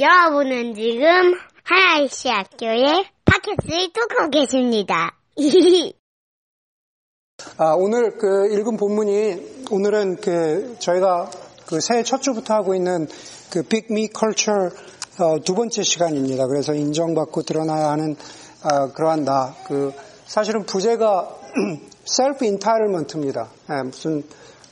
여러분은 0.00 0.74
지금 0.76 1.34
하나이시 1.64 2.28
학교의 2.28 3.04
팟캐스트를 3.24 3.92
듣고 3.92 4.30
계십니다. 4.30 5.18
아, 7.58 7.72
오늘 7.76 8.16
그 8.16 8.52
읽은 8.52 8.76
본문이 8.76 9.64
오늘은 9.72 10.16
그 10.20 10.76
저희가 10.78 11.30
그 11.66 11.80
새해 11.80 12.04
첫 12.04 12.22
주부터 12.22 12.54
하고 12.54 12.76
있는 12.76 13.08
그 13.50 13.64
Big 13.64 13.90
Me 13.90 14.08
culture 14.08 14.52
어, 15.18 15.40
두 15.44 15.54
번째 15.54 15.82
시간입니다. 15.82 16.46
그래서 16.46 16.74
인정받고 16.74 17.42
드러나야 17.42 17.90
하는 17.90 18.14
아, 18.62 18.92
그러한 18.92 19.24
나. 19.24 19.56
그 19.66 19.92
사실은 20.26 20.64
부제가 20.64 21.28
self-entitlement입니다. 22.04 23.50
예, 23.70 23.82
무슨 23.82 24.22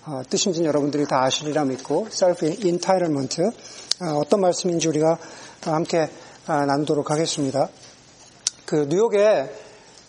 어, 0.08 0.22
뜻인지는 0.30 0.68
여러분들이 0.68 1.04
다 1.04 1.24
아시리라 1.24 1.64
믿고 1.64 2.06
self-entitlement 2.10 3.42
어, 3.42 4.18
어떤 4.18 4.40
말씀인지 4.40 4.86
우리가 4.86 5.18
함께 5.62 6.08
아, 6.46 6.64
나누도록 6.64 7.10
하겠습니다. 7.10 7.68
그 8.66 8.86
뉴욕에 8.88 9.50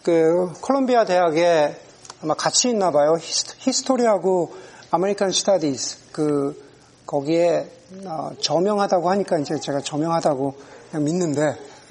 그 0.03 0.53
콜롬비아 0.61 1.03
대학에 1.03 1.75
아마 2.21 2.35
같이 2.35 2.69
있나 2.69 2.91
봐요. 2.91 3.17
history하고 3.19 4.53
American 4.91 5.31
Studies 5.31 6.11
그 6.11 6.63
거기에 7.07 7.67
어, 8.05 8.29
저명하다고 8.39 9.09
하니까 9.09 9.39
이제 9.39 9.59
제가 9.59 9.79
저명하다고 9.79 10.53
믿는데 10.99 11.41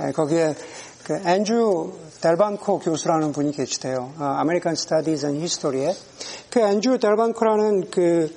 예, 0.07 0.13
거기에 0.13 0.55
그 1.03 1.21
앤드류 1.27 2.06
델반코 2.27 2.81
교수라는 2.81 3.31
분이 3.31 3.53
계시대요. 3.53 4.15
American 4.19 4.75
Studies 4.75 5.27
and 5.27 5.41
History에 5.43 5.95
그 6.51 6.59
앤드류 6.59 6.99
델반코라는 6.99 7.89
그 7.93 8.35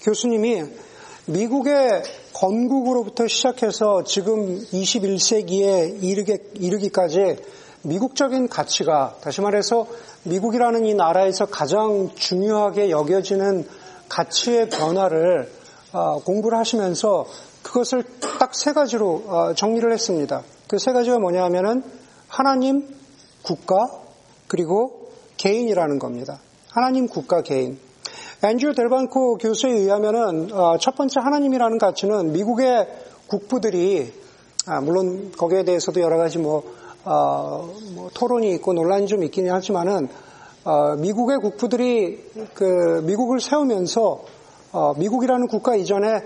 교수님이 0.00 0.64
미국의 1.24 2.02
건국으로부터 2.34 3.26
시작해서 3.28 4.04
지금 4.04 4.58
21세기에 4.58 6.02
이르기, 6.02 6.36
이르기까지 6.52 7.38
미국적인 7.80 8.46
가치가 8.50 9.16
다시 9.22 9.40
말해서 9.40 9.86
미국이라는 10.24 10.84
이 10.84 10.92
나라에서 10.92 11.46
가장 11.46 12.10
중요하게 12.14 12.90
여겨지는 12.90 13.66
가치의 14.10 14.68
변화를 14.68 15.50
어, 15.92 16.22
공부를 16.22 16.58
하시면서 16.58 17.26
그것을 17.62 18.04
딱 18.38 18.52
세 18.54 18.74
가지로 18.74 19.24
어, 19.28 19.54
정리를 19.54 19.90
했습니다. 19.90 20.42
그 20.68 20.76
세 20.78 20.92
가지가 20.92 21.18
뭐냐 21.18 21.42
하면은 21.44 21.82
하나님, 22.28 22.99
국가, 23.42 23.90
그리고 24.46 25.10
개인이라는 25.36 25.98
겁니다. 25.98 26.40
하나님, 26.68 27.08
국가, 27.08 27.42
개인. 27.42 27.78
앤드류 28.42 28.74
델반코 28.74 29.36
교수에 29.36 29.70
의하면은 29.70 30.50
어, 30.52 30.78
첫 30.78 30.96
번째 30.96 31.20
하나님이라는 31.20 31.78
가치는 31.78 32.32
미국의 32.32 32.88
국부들이 33.26 34.12
아, 34.66 34.80
물론 34.80 35.32
거기에 35.32 35.64
대해서도 35.64 36.00
여러 36.00 36.16
가지 36.16 36.38
뭐, 36.38 36.62
어, 37.04 37.70
뭐 37.94 38.10
토론이 38.14 38.52
있고 38.54 38.72
논란이 38.72 39.06
좀 39.06 39.22
있기는 39.24 39.52
하지만은 39.52 40.08
어, 40.64 40.96
미국의 40.96 41.38
국부들이 41.38 42.22
그 42.54 43.02
미국을 43.04 43.40
세우면서 43.40 44.24
어, 44.72 44.94
미국이라는 44.94 45.46
국가 45.48 45.74
이전에 45.74 46.22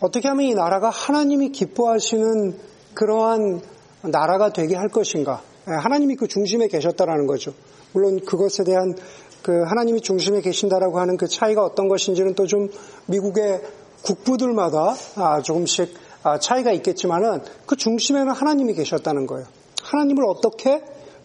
어떻게 0.00 0.28
하면 0.28 0.44
이 0.46 0.54
나라가 0.54 0.90
하나님이 0.90 1.50
기뻐하시는 1.50 2.58
그러한 2.94 3.60
나라가 4.02 4.52
되게 4.52 4.76
할 4.76 4.88
것인가. 4.88 5.42
예, 5.68 5.72
하나님이 5.72 6.16
그 6.16 6.28
중심에 6.28 6.68
계셨다라는 6.68 7.26
거죠. 7.26 7.52
물론 7.92 8.20
그것에 8.24 8.64
대한 8.64 8.94
그 9.42 9.62
하나님이 9.62 10.00
중심에 10.00 10.40
계신다라고 10.40 10.98
하는 10.98 11.16
그 11.16 11.28
차이가 11.28 11.62
어떤 11.62 11.88
것인지는 11.88 12.34
또 12.34 12.46
좀 12.46 12.68
미국의 13.06 13.60
국부들마다 14.02 14.94
아, 15.16 15.42
조금씩 15.42 15.94
아, 16.22 16.38
차이가 16.38 16.72
있겠지만은 16.72 17.42
그 17.66 17.76
중심에는 17.76 18.32
하나님이 18.32 18.74
계셨다는 18.74 19.26
거예요. 19.26 19.46
하나님을 19.82 20.24
어떻게 20.26 20.82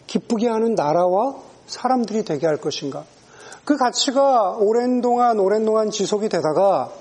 기쁘게 0.07 0.47
하는 0.47 0.75
나라와 0.75 1.35
사람들이 1.67 2.23
되게 2.25 2.45
할 2.45 2.57
것인가. 2.57 3.05
그 3.63 3.77
가치가 3.77 4.57
오랜 4.59 5.01
동안 5.01 5.39
오랜 5.39 5.65
동안 5.65 5.89
지속이 5.89 6.27
되다가 6.29 6.91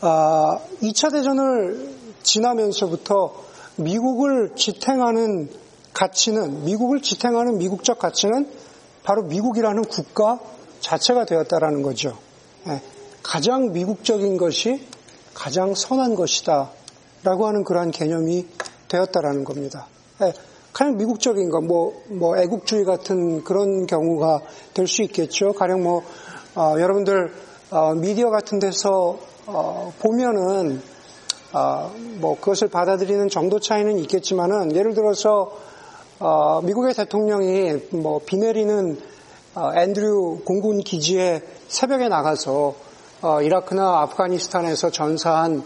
아, 0.00 0.58
2차 0.82 1.12
대전을 1.12 1.94
지나면서부터 2.22 3.44
미국을 3.76 4.52
지탱하는 4.54 5.63
가치는 5.94 6.64
미국을 6.64 7.00
지탱하는 7.00 7.58
미국적 7.58 7.98
가치는 7.98 8.50
바로 9.04 9.22
미국이라는 9.22 9.82
국가 9.84 10.38
자체가 10.80 11.24
되었다라는 11.24 11.82
거죠. 11.82 12.18
예, 12.66 12.82
가장 13.22 13.72
미국적인 13.72 14.36
것이 14.36 14.86
가장 15.32 15.74
선한 15.74 16.14
것이다. 16.14 16.70
라고 17.22 17.46
하는 17.46 17.64
그러한 17.64 17.90
개념이 17.90 18.46
되었다라는 18.88 19.44
겁니다. 19.44 19.86
예, 20.20 20.34
가장 20.74 20.96
미국적인 20.96 21.50
거, 21.50 21.60
뭐, 21.60 22.02
뭐, 22.08 22.36
애국주의 22.36 22.84
같은 22.84 23.44
그런 23.44 23.86
경우가 23.86 24.42
될 24.74 24.86
수 24.88 25.02
있겠죠. 25.02 25.52
가령 25.52 25.82
뭐, 25.82 26.02
어, 26.56 26.74
여러분들, 26.78 27.32
어, 27.70 27.94
미디어 27.94 28.30
같은 28.30 28.58
데서, 28.58 29.18
어, 29.46 29.92
보면은, 30.00 30.82
어, 31.52 31.94
뭐, 32.16 32.36
그것을 32.38 32.68
받아들이는 32.68 33.28
정도 33.28 33.60
차이는 33.60 33.98
있겠지만은, 33.98 34.74
예를 34.74 34.94
들어서, 34.94 35.56
어, 36.20 36.60
미국의 36.62 36.94
대통령이 36.94 37.88
뭐, 37.90 38.20
비 38.24 38.36
내리는, 38.36 38.98
어, 39.54 39.72
앤드류 39.74 40.42
공군 40.44 40.78
기지에 40.78 41.42
새벽에 41.68 42.08
나가서, 42.08 42.74
이라크나 43.42 44.02
아프가니스탄에서 44.02 44.90
전사한 44.90 45.62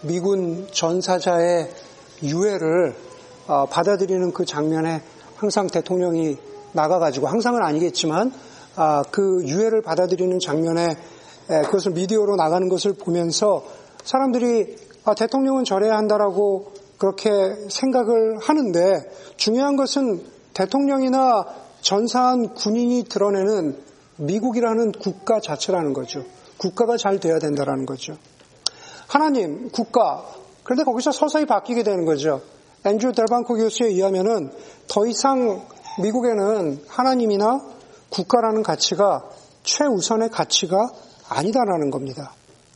미군 0.00 0.66
전사자의 0.72 1.68
유해를 2.22 2.94
어, 3.46 3.66
받아들이는 3.66 4.32
그 4.32 4.44
장면에 4.44 5.02
항상 5.36 5.66
대통령이 5.66 6.38
나가가지고 6.72 7.26
항상은 7.26 7.62
아니겠지만 7.62 8.32
아, 8.76 9.02
그 9.10 9.44
유해를 9.44 9.82
받아들이는 9.82 10.38
장면에 10.38 10.96
그것을 11.48 11.92
미디어로 11.92 12.36
나가는 12.36 12.68
것을 12.68 12.94
보면서 12.94 13.64
사람들이 14.04 14.76
아, 15.04 15.14
대통령은 15.14 15.64
저래야 15.64 15.96
한다라고 15.96 16.72
그렇게 17.02 17.28
생각을 17.68 18.38
하는데 18.38 19.10
중요한 19.36 19.74
것은 19.74 20.24
대통령이나 20.54 21.44
전사한 21.80 22.54
군인이 22.54 23.06
드러내는 23.08 23.76
미국이라는 24.18 24.92
국가 24.92 25.40
자체라는 25.40 25.94
거죠. 25.94 26.24
국가가 26.58 26.96
잘 26.96 27.18
돼야 27.18 27.40
된다라는 27.40 27.86
거죠. 27.86 28.16
하나님, 29.08 29.70
국가. 29.72 30.24
그런데 30.62 30.84
거기서 30.84 31.10
서서히 31.10 31.44
바뀌게 31.44 31.82
되는 31.82 32.04
거죠. 32.04 32.40
앤드류 32.86 33.14
델반코 33.14 33.56
교수에 33.56 33.88
의하면은 33.88 34.52
더 34.86 35.04
이상 35.04 35.66
미국에는 36.00 36.84
하나님이나 36.86 37.62
국가라는 38.10 38.62
가치가 38.62 39.28
최우선의 39.64 40.30
가치가 40.30 40.88
아니다라는 41.28 41.90
겁니다. 41.90 42.32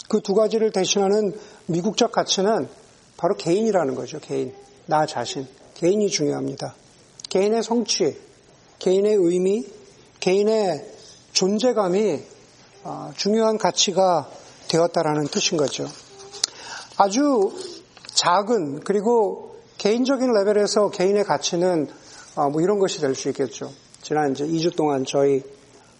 그 0.08 0.20
두 0.20 0.34
가지를 0.34 0.72
대신하는 0.72 1.32
미국적 1.66 2.10
가치는 2.10 2.68
바로 3.16 3.34
개인이라는 3.36 3.94
거죠. 3.94 4.20
개인. 4.20 4.54
나 4.86 5.06
자신. 5.06 5.46
개인이 5.74 6.08
중요합니다. 6.08 6.74
개인의 7.28 7.62
성취, 7.62 8.16
개인의 8.78 9.14
의미, 9.14 9.66
개인의 10.20 10.92
존재감이 11.32 12.22
아, 12.84 13.12
중요한 13.16 13.58
가치가 13.58 14.30
되었다라는 14.68 15.26
뜻인 15.26 15.58
거죠. 15.58 15.86
아주 16.96 17.52
작은 18.14 18.80
그리고 18.80 19.56
개인적인 19.78 20.32
레벨에서 20.32 20.90
개인의 20.90 21.24
가치는 21.24 21.88
어, 22.36 22.48
뭐 22.48 22.62
이런 22.62 22.78
것이 22.78 23.00
될 23.00 23.14
수 23.14 23.28
있겠죠. 23.28 23.70
지난 24.02 24.32
이제 24.32 24.46
2주 24.46 24.76
동안 24.76 25.04
저희 25.04 25.42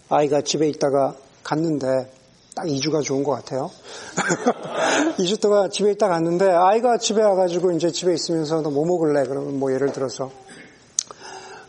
아이가 0.09 0.41
집에 0.41 0.69
있다가 0.69 1.16
갔는데 1.43 2.10
딱 2.56 2.65
2주가 2.65 3.03
좋은 3.05 3.22
것 3.22 3.33
같아요. 3.33 3.71
2주 5.21 5.39
동안 5.43 5.71
집에 5.71 5.91
있다 5.91 6.09
갔는데 6.09 6.49
아이가 6.49 6.97
집에 6.97 7.22
와가지고 7.22 7.72
이제 7.72 7.93
집에 7.93 8.15
있으면서 8.15 8.62
너 8.62 8.71
뭐 8.71 8.87
먹을래? 8.87 9.25
그러면 9.26 9.58
뭐 9.61 9.73
예를 9.75 9.93
들어서 9.93 10.31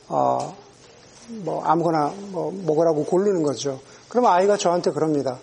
어, 0.08 0.56
뭐 1.28 1.62
아무거나 1.66 2.14
뭐 2.32 2.54
먹으라고 2.66 3.04
고르는 3.04 3.44
거죠. 3.44 3.82
그러면 4.08 4.32
아이가 4.32 4.56
저한테 4.56 4.92
그럽니다. 4.92 5.40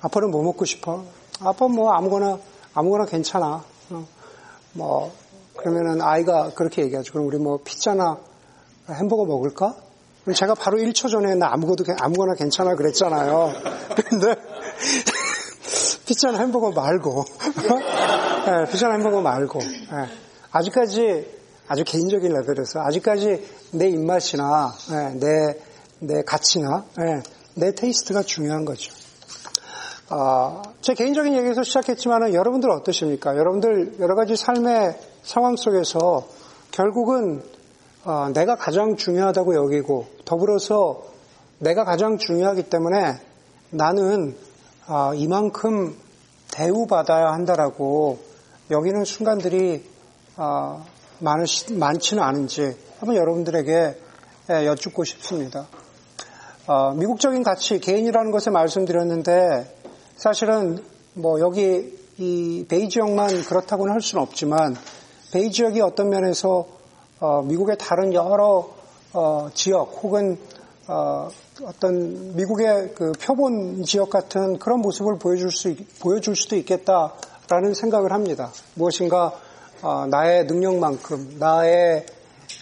아빠는 0.00 0.30
뭐 0.30 0.44
먹고 0.44 0.64
싶어? 0.64 1.02
아빠 1.40 1.66
뭐 1.66 1.90
아무거나 1.90 2.38
아무거나 2.72 3.04
괜찮아. 3.06 3.64
어, 3.90 4.06
뭐 4.74 5.12
그러면은 5.56 6.02
아이가 6.02 6.50
그렇게 6.54 6.82
얘기하죠. 6.82 7.12
그럼 7.12 7.26
우리 7.26 7.38
뭐 7.38 7.58
피자나 7.64 8.18
햄버거 8.90 9.24
먹을까? 9.24 9.74
제가 10.34 10.54
바로 10.54 10.78
1초 10.78 11.10
전에 11.10 11.34
나 11.34 11.52
아무것도 11.52 11.84
아무거나 12.00 12.34
괜찮아 12.34 12.76
그랬잖아요. 12.76 13.52
근데 14.08 14.36
피자나 16.06 16.38
햄버거 16.38 16.70
말고 16.70 17.24
네, 18.46 18.70
피자나 18.70 18.94
햄버거 18.94 19.20
말고 19.20 19.58
네. 19.58 20.08
아직까지 20.50 21.34
아주 21.66 21.84
개인적인 21.84 22.32
레벨에서 22.32 22.80
아직까지 22.80 23.46
내 23.72 23.88
입맛이나 23.88 24.74
네, 24.90 25.14
내, 25.18 25.58
내 26.00 26.22
가치나 26.22 26.84
내 27.54 27.74
테이스트가 27.74 28.22
중요한 28.22 28.64
거죠. 28.64 28.92
어, 30.10 30.62
제 30.82 30.92
개인적인 30.94 31.34
얘기에서 31.34 31.62
시작했지만 31.62 32.34
여러분들 32.34 32.70
어떠십니까? 32.70 33.36
여러분들 33.36 33.96
여러 34.00 34.14
가지 34.14 34.36
삶의 34.36 34.98
상황 35.22 35.56
속에서 35.56 36.28
결국은 36.70 37.42
어, 38.04 38.28
내가 38.34 38.56
가장 38.56 38.96
중요하다고 38.96 39.54
여기고 39.54 40.06
더불어서 40.26 41.04
내가 41.58 41.84
가장 41.84 42.18
중요하기 42.18 42.64
때문에 42.64 43.18
나는 43.70 44.36
어, 44.86 45.14
이만큼 45.14 45.96
대우받아야 46.50 47.32
한다라고 47.32 48.18
여기는 48.70 49.04
순간들이 49.04 49.82
어, 50.36 50.84
많으시, 51.20 51.72
많지는 51.72 52.22
않은지 52.22 52.76
한번 53.00 53.16
여러분들에게 53.16 54.00
예, 54.50 54.66
여쭙고 54.66 55.04
싶습니다. 55.04 55.66
어, 56.66 56.92
미국적인 56.92 57.42
가치, 57.42 57.78
개인이라는 57.78 58.30
것에 58.30 58.50
말씀드렸는데 58.50 59.74
사실은 60.16 60.84
뭐 61.14 61.40
여기 61.40 61.98
이 62.18 62.66
베이 62.68 62.90
지역만 62.90 63.42
그렇다고는 63.44 63.94
할 63.94 64.02
수는 64.02 64.22
없지만 64.22 64.76
베이 65.32 65.50
지역이 65.50 65.80
어떤 65.80 66.10
면에서 66.10 66.66
어, 67.20 67.40
미국의 67.42 67.78
다른 67.78 68.12
여러 68.12 68.68
어, 69.14 69.48
지역 69.54 69.98
혹은 70.02 70.38
어, 70.88 71.30
떤 71.78 72.34
미국의 72.34 72.94
그 72.96 73.12
표본 73.12 73.84
지역 73.84 74.10
같은 74.10 74.58
그런 74.58 74.80
모습을 74.80 75.18
보여줄 75.18 75.52
수 75.52 75.74
보여줄 76.00 76.34
수도 76.34 76.56
있겠다라는 76.56 77.74
생각을 77.74 78.12
합니다. 78.12 78.50
무엇인가 78.74 79.32
어, 79.80 80.06
나의 80.06 80.46
능력만큼 80.46 81.36
나의 81.38 82.06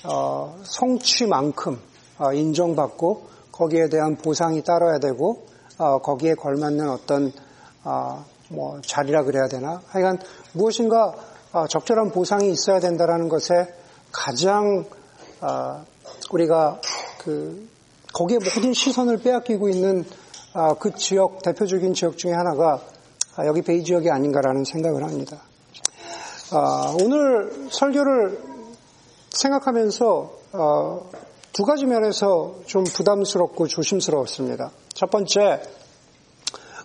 어, 0.05 0.59
성취만큼 0.65 1.79
어, 2.19 2.33
인정받고 2.35 3.29
거기에 3.51 3.89
대한 3.89 4.17
보상이 4.17 4.63
따라야 4.63 4.99
되고 4.99 5.47
어, 5.79 5.99
거기에 5.99 6.35
걸맞는 6.35 6.91
어떤 6.91 7.33
어, 7.85 8.25
뭐 8.51 8.81
자리라 8.83 9.25
그래야 9.25 9.49
되나 9.49 9.81
하여간 9.87 10.19
무엇인가 10.53 11.15
어, 11.53 11.67
적절한 11.67 12.11
보상이 12.11 12.51
있어야 12.51 12.79
된다라는 12.79 13.31
것에 13.31 13.73
가장 14.11 14.85
어, 15.41 15.85
우리가 16.31 16.81
그 17.19 17.72
거기에 18.15 18.39
모든 18.39 18.73
시선을 18.73 19.19
빼앗기고 19.19 19.69
있는 19.69 20.05
어, 20.55 20.75
그 20.75 20.93
지역 20.95 21.43
대표적인 21.43 21.95
지역 21.95 22.19
중에 22.19 22.33
하나가 22.33 22.81
아, 23.37 23.47
여기 23.47 23.63
베이 23.63 23.83
지역이 23.83 24.11
아닌가라는 24.11 24.65
생각을 24.65 25.03
합니다. 25.03 25.39
어, 26.53 26.97
오늘 27.03 27.69
설교를 27.71 28.39
생각하면서 29.31 30.33
어, 30.53 31.11
두 31.55 31.65
가지 31.65 31.87
면에서 31.87 32.57
좀 32.67 32.85
부담스럽고 32.85 33.67
조심스러웠습니다. 33.67 34.71
첫 34.95 35.11
번째, 35.11 35.63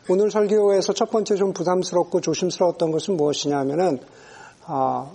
오늘 0.09 0.31
설교에서 0.31 0.93
첫 0.93 1.11
번째 1.11 1.35
좀 1.35 1.51
부담스럽고 1.51 2.21
조심스러웠던 2.21 2.91
것은 2.91 3.17
무엇이냐 3.17 3.57
하면은, 3.59 3.99
어, 4.67 5.13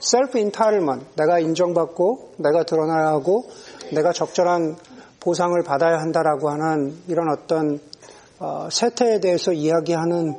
self 0.00 0.36
entitlement, 0.38 1.04
내가 1.16 1.38
인정받고, 1.38 2.34
내가 2.36 2.64
드러나야 2.64 3.08
하고, 3.08 3.48
내가 3.92 4.12
적절한 4.12 4.76
보상을 5.28 5.62
받아야 5.62 5.98
한다라고 5.98 6.48
하는 6.48 6.96
이런 7.06 7.28
어떤 7.28 7.78
어, 8.38 8.68
세태에 8.72 9.20
대해서 9.20 9.52
이야기하는 9.52 10.38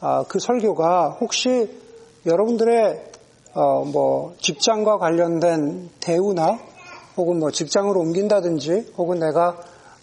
어, 0.00 0.24
그 0.28 0.38
설교가 0.38 1.18
혹시 1.20 1.68
여러분들의 2.24 3.04
어, 3.52 3.84
뭐 3.84 4.34
직장과 4.40 4.96
관련된 4.96 5.90
대우나 6.00 6.58
혹은 7.18 7.38
뭐 7.38 7.50
직장으로 7.50 8.00
옮긴다든지 8.00 8.94
혹은 8.96 9.18
내가 9.18 9.58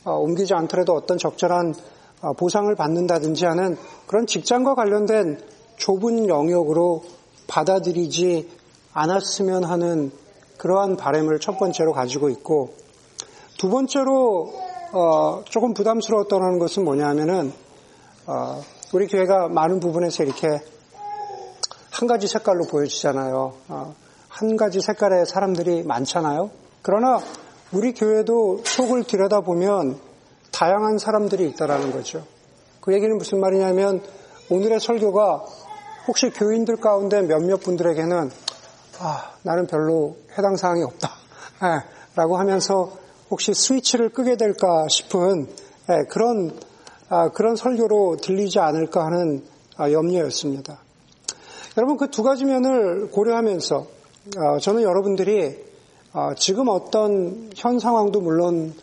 어, 0.05 0.11
옮기지 0.19 0.53
않더라도 0.53 0.93
어떤 0.93 1.17
적절한 1.17 1.73
어, 2.21 2.33
보상을 2.33 2.75
받는다든지 2.75 3.47
하는 3.47 3.75
그런 4.05 4.27
직장과 4.27 4.75
관련된 4.75 5.41
좁은 5.77 6.27
영역으로 6.27 7.01
받아들이지 7.47 8.51
않았으면 8.93 9.63
하는 9.63 10.11
그러한 10.57 10.95
바램을 10.95 11.39
첫 11.39 11.57
번째로 11.57 11.91
가지고 11.91 12.29
있고 12.29 12.86
두 13.57 13.69
번째로 13.69 14.53
어, 14.93 15.43
조금 15.45 15.73
부담스러웠던 15.73 16.59
것은 16.59 16.83
뭐냐면은 16.85 17.51
어, 18.27 18.61
우리 18.93 19.07
교회가 19.07 19.47
많은 19.47 19.79
부분에서 19.79 20.23
이렇게 20.23 20.47
한 21.89 22.07
가지 22.07 22.27
색깔로 22.27 22.65
보여지잖아요. 22.65 23.53
어, 23.69 23.95
한 24.29 24.57
가지 24.57 24.79
색깔의 24.79 25.25
사람들이 25.25 25.83
많잖아요. 25.83 26.51
그러나 26.83 27.19
우리 27.71 27.93
교회도 27.93 28.61
속을 28.63 29.05
들여다보면 29.05 29.99
다양한 30.51 30.99
사람들이 30.99 31.49
있다라는 31.49 31.91
거죠. 31.91 32.23
그 32.79 32.93
얘기는 32.93 33.17
무슨 33.17 33.39
말이냐면 33.39 34.03
오늘의 34.51 34.79
설교가 34.79 35.43
혹시 36.07 36.29
교인들 36.29 36.77
가운데 36.77 37.23
몇몇 37.23 37.57
분들에게는 37.61 38.29
아, 38.99 39.31
나는 39.41 39.65
별로 39.65 40.15
해당 40.37 40.55
사항이 40.55 40.83
없다. 40.83 41.09
네, 41.63 41.67
라고 42.15 42.37
하면서 42.37 43.06
혹시 43.29 43.53
스위치를 43.53 44.09
끄게 44.09 44.37
될까 44.37 44.87
싶은 44.89 45.47
네, 45.87 46.03
그런 46.09 46.51
아, 47.09 47.29
그런 47.29 47.55
설교로 47.55 48.17
들리지 48.17 48.59
않을까 48.59 49.05
하는 49.05 49.43
아, 49.77 49.91
염려였습니다. 49.91 50.79
여러분 51.77 51.97
그 51.97 52.07
두 52.09 52.23
가지 52.23 52.45
면을 52.45 53.11
고려하면서 53.11 53.85
아, 54.37 54.59
저는 54.59 54.81
여러분들이 54.81 55.55
아, 56.13 56.33
지금 56.35 56.67
어떤 56.69 57.49
현 57.55 57.79
상황도 57.79 58.21
물론 58.21 58.73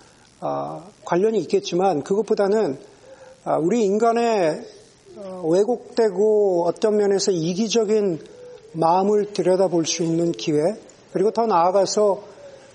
아, 0.40 0.84
관련이 1.04 1.38
있겠지만 1.40 2.02
그것보다는 2.02 2.78
아, 3.44 3.56
우리 3.56 3.84
인간의 3.84 4.62
왜곡되고 5.44 6.64
어떤 6.66 6.96
면에서 6.96 7.30
이기적인 7.30 8.20
마음을 8.72 9.32
들여다볼 9.32 9.86
수 9.86 10.02
있는 10.02 10.32
기회 10.32 10.60
그리고 11.12 11.30
더 11.30 11.46
나아가서 11.46 12.20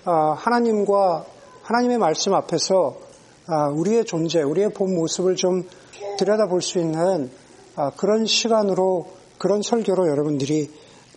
하나님과 0.04 1.26
하나님의 1.70 1.98
말씀 1.98 2.34
앞에서 2.34 2.96
우리의 3.76 4.04
존재, 4.04 4.42
우리의 4.42 4.70
본 4.70 4.92
모습을 4.92 5.36
좀 5.36 5.62
들여다볼 6.18 6.62
수 6.62 6.80
있는 6.80 7.30
그런 7.96 8.26
시간으로 8.26 9.06
그런 9.38 9.62
설교로 9.62 10.08
여러분들이 10.08 10.68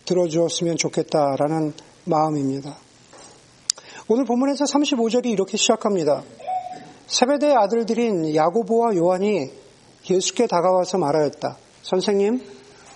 들어주었으면 0.06 0.78
좋겠다라는 0.78 1.74
마음입니다. 2.06 2.78
오늘 4.08 4.26
본문에서 4.26 4.66
35절이 4.66 5.26
이렇게 5.26 5.58
시작합니다. 5.58 6.22
세베대의 7.08 7.56
아들들인 7.56 8.36
야고보와 8.36 8.96
요한이 8.96 9.50
예수께 10.08 10.46
다가와서 10.46 11.00
말하였다. 11.00 11.58
선생님, 11.82 12.46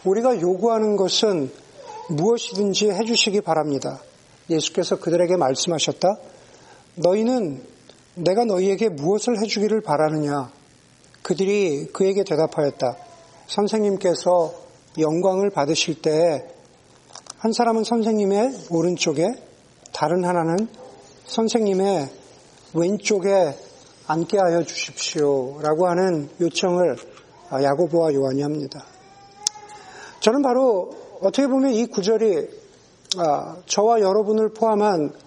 우리가 0.06 0.40
요구하는 0.42 0.96
것은 0.96 1.52
무엇이든지 2.10 2.92
해주시기 2.92 3.42
바랍니다. 3.42 4.00
예수께서 4.48 5.00
그들에게 5.00 5.38
말씀하셨다. 5.38 6.18
너희는 6.98 7.62
내가 8.16 8.46
너희에게 8.46 8.90
무엇을 8.90 9.40
해주기를 9.40 9.82
바라느냐? 9.82 10.52
그들이 11.22 11.88
그에게 11.94 12.24
대답하였다. 12.24 12.98
선생님께서 13.48 14.54
영광을 14.98 15.52
받으실 15.52 16.02
때에 16.02 16.44
한 17.38 17.52
사람은 17.54 17.84
선생님의 17.84 18.66
오른쪽에 18.72 19.28
다른 19.94 20.26
하나는 20.26 20.68
선생님의 21.26 22.10
왼쪽에 22.74 23.56
앉게 24.08 24.38
하여 24.40 24.64
주십시오. 24.64 25.60
라고 25.62 25.88
하는 25.88 26.30
요청을 26.42 26.98
야고보와 27.52 28.14
요한이 28.14 28.42
합니다. 28.42 28.84
저는 30.20 30.42
바로 30.42 30.96
어떻게 31.22 31.48
보면 31.48 31.72
이 31.74 31.86
구절이 31.86 32.48
아, 33.18 33.58
저와 33.68 34.02
여러분을 34.02 34.50
포함한 34.54 35.14
아, 35.14 35.27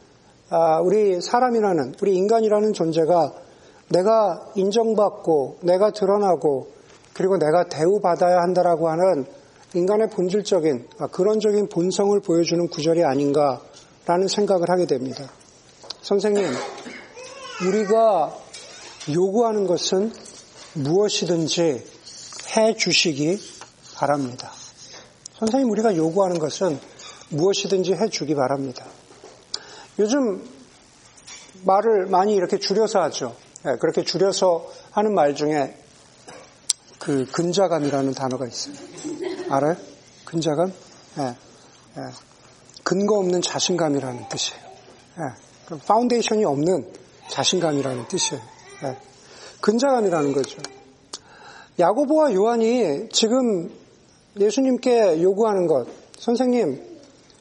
우리 0.83 1.21
사람이라는, 1.21 1.95
우리 2.03 2.17
인간이라는 2.17 2.73
존재가 2.73 3.33
내가 3.89 4.51
인정받고, 4.57 5.59
내가 5.63 5.93
드러나고, 5.93 6.69
그리고 7.13 7.37
내가 7.39 7.69
대우받아야 7.69 8.41
한다라고 8.41 8.89
하는 8.89 9.27
인간의 9.75 10.11
본질적인, 10.11 10.89
아, 10.99 11.07
그런적인 11.07 11.69
본성을 11.69 12.19
보여주는 12.21 12.67
구절이 12.69 13.05
아닌가라는 13.05 14.27
생각을 14.29 14.69
하게 14.69 14.87
됩니다. 14.87 15.31
선생님, 16.03 16.45
우리가 17.69 18.35
요구하는 19.15 19.67
것은 19.67 20.13
무엇이든지 20.75 21.85
해 22.57 22.75
주시기 22.75 23.39
바랍니다. 23.95 24.51
선생님, 25.39 25.71
우리가 25.71 25.97
요구하는 25.97 26.39
것은 26.39 26.79
무엇이든지 27.29 27.95
해 27.95 28.09
주기 28.09 28.35
바랍니다. 28.35 28.87
요즘 30.01 30.43
말을 31.65 32.07
많이 32.07 32.35
이렇게 32.35 32.59
줄여서 32.59 33.01
하죠. 33.03 33.37
네, 33.65 33.77
그렇게 33.77 34.03
줄여서 34.03 34.67
하는 34.93 35.15
말 35.15 35.35
중에 35.35 35.77
그 36.99 37.27
근자감이라는 37.27 38.15
단어가 38.15 38.47
있어요. 38.47 38.75
알아요? 39.51 39.77
근자감? 40.25 40.73
네, 41.17 41.37
네. 41.97 42.03
근거 42.83 43.19
없는 43.19 43.43
자신감이라는 43.43 44.29
뜻이에요. 44.31 44.61
파운데이션이 45.87 46.47
없는 46.47 46.93
자신감이라는 47.29 48.09
뜻이에요. 48.09 48.43
네. 48.83 48.97
근자감이라는 49.61 50.33
거죠. 50.33 50.63
야고보와 51.79 52.33
요한이 52.33 53.11
지금 53.13 53.71
예수님께 54.39 55.23
요구하는 55.23 55.67
것, 55.67 55.87
선생님, 56.19 56.90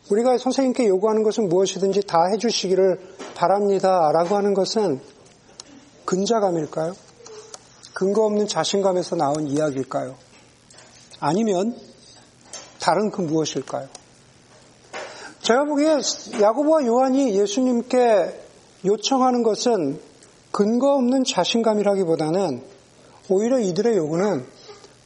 우리가 0.10 0.38
선생님께 0.38 0.88
요구하는 0.88 1.24
것은 1.24 1.50
무엇이든지 1.50 2.02
다 2.08 2.26
해주시기를 2.32 3.00
바랍니다. 3.36 4.12
라고 4.12 4.36
하는 4.36 4.54
것은 4.54 5.00
근자감일까요? 6.06 6.96
근거 7.94 8.26
없는 8.26 8.48
자신감에서 8.48 9.16
나온 9.16 9.48
이야기일까요? 9.48 10.16
아니면 11.20 11.78
다른 12.80 13.12
그 13.12 13.22
무엇일까요? 13.22 13.88
제가 15.42 15.66
보기에 15.66 15.98
야고보와 16.42 16.86
요한이 16.86 17.38
예수님께 17.38 18.40
요청하는 18.86 19.44
것은 19.44 20.00
근거 20.52 20.94
없는 20.96 21.24
자신감이라기보다는 21.24 22.64
오히려 23.30 23.60
이들의 23.60 23.96
요구는 23.98 24.46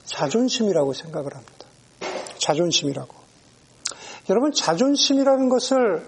자존심이라고 0.05 0.93
생각을 0.93 1.35
합니다. 1.35 1.53
자존심이라고. 2.37 3.22
여러분, 4.29 4.53
자존심이라는 4.53 5.49
것을 5.49 6.05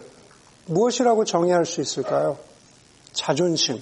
무엇이라고 0.67 1.25
정의할 1.25 1.65
수 1.65 1.81
있을까요? 1.81 2.37
자존심. 3.11 3.81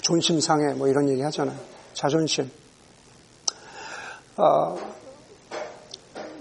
존심 0.00 0.40
상해, 0.40 0.74
뭐 0.74 0.86
이런 0.86 1.08
얘기 1.08 1.20
하잖아요. 1.22 1.58
자존심. 1.94 2.50
어, 4.36 4.76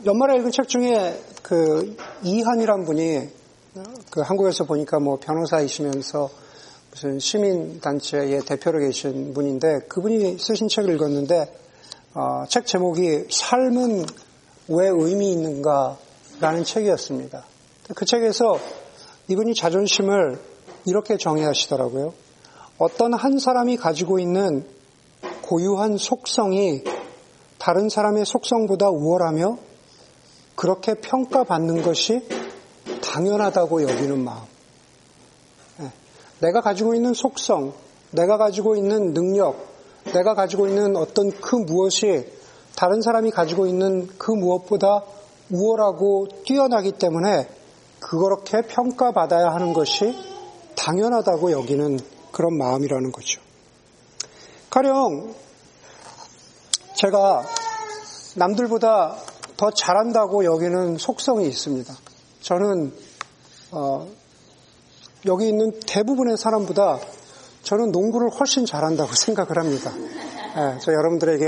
연말에 0.06 0.38
읽은 0.38 0.52
책 0.52 0.68
중에 0.68 1.20
그 1.42 1.96
이한이란 2.24 2.86
분이 2.86 3.30
그 4.12 4.22
한국에서 4.22 4.66
보니까 4.66 5.00
뭐 5.00 5.18
변호사이시면서 5.20 6.30
무슨 6.92 7.20
시민단체의 7.20 8.42
대표로 8.42 8.80
계신 8.80 9.34
분인데 9.34 9.88
그분이 9.90 10.38
쓰신 10.38 10.68
책을 10.68 10.94
읽었는데 10.96 11.52
어, 12.14 12.44
책 12.50 12.66
제목이 12.68 13.28
삶은 13.32 14.06
왜 14.68 14.88
의미 14.88 15.32
있는가라는 15.32 16.64
책이었습니다. 16.64 17.44
그 17.96 18.06
책에서 18.06 18.58
이분이 19.28 19.56
자존심을 19.56 20.40
이렇게 20.86 21.18
정의하시더라고요. 21.18 22.14
어떤 22.78 23.14
한 23.14 23.40
사람이 23.40 23.78
가지고 23.78 24.20
있는 24.20 24.66
고유한 25.42 25.98
속성이 25.98 26.84
다른 27.58 27.90
사람의 27.90 28.26
속성보다 28.26 28.90
우월하며 28.90 29.58
그렇게 30.56 30.96
평가받는 30.96 31.82
것이 31.82 32.28
당연하다고 33.02 33.84
여기는 33.84 34.20
마음. 34.24 34.44
예. 35.82 35.92
내가 36.40 36.62
가지고 36.62 36.94
있는 36.94 37.14
속성, 37.14 37.74
내가 38.12 38.38
가지고 38.38 38.76
있는 38.76 39.14
능력, 39.14 39.68
내가 40.14 40.34
가지고 40.34 40.68
있는 40.68 40.96
어떤 40.96 41.32
그 41.32 41.56
무엇이 41.56 42.28
다른 42.76 43.02
사람이 43.02 43.32
가지고 43.32 43.68
있는 43.68 44.08
그 44.18 44.32
무엇보다 44.32 45.04
우월하고 45.52 46.28
뛰어나기 46.46 46.92
때문에 46.94 47.48
그렇게 48.00 48.62
평가받아야 48.62 49.50
하는 49.54 49.74
것이 49.74 50.16
당연하다고 50.76 51.52
여기는 51.52 52.00
그런 52.32 52.58
마음이라는 52.58 53.12
거죠. 53.12 53.42
가령 54.70 55.36
제가 56.96 57.44
남들보다 58.36 59.16
더 59.56 59.72
잘한다고 59.72 60.46
여기는 60.46 60.98
속성이 60.98 61.48
있습니다. 61.48 61.94
저는 62.42 62.94
어, 63.72 64.08
여기 65.26 65.48
있는 65.48 65.80
대부분의 65.86 66.38
사람보다 66.38 67.00
저는 67.62 67.92
농구를 67.92 68.30
훨씬 68.40 68.66
잘한다고 68.66 69.14
생각을 69.16 69.58
합니다. 69.58 69.92
네, 69.92 70.78
저 70.82 70.92
여러분들에게 70.92 71.46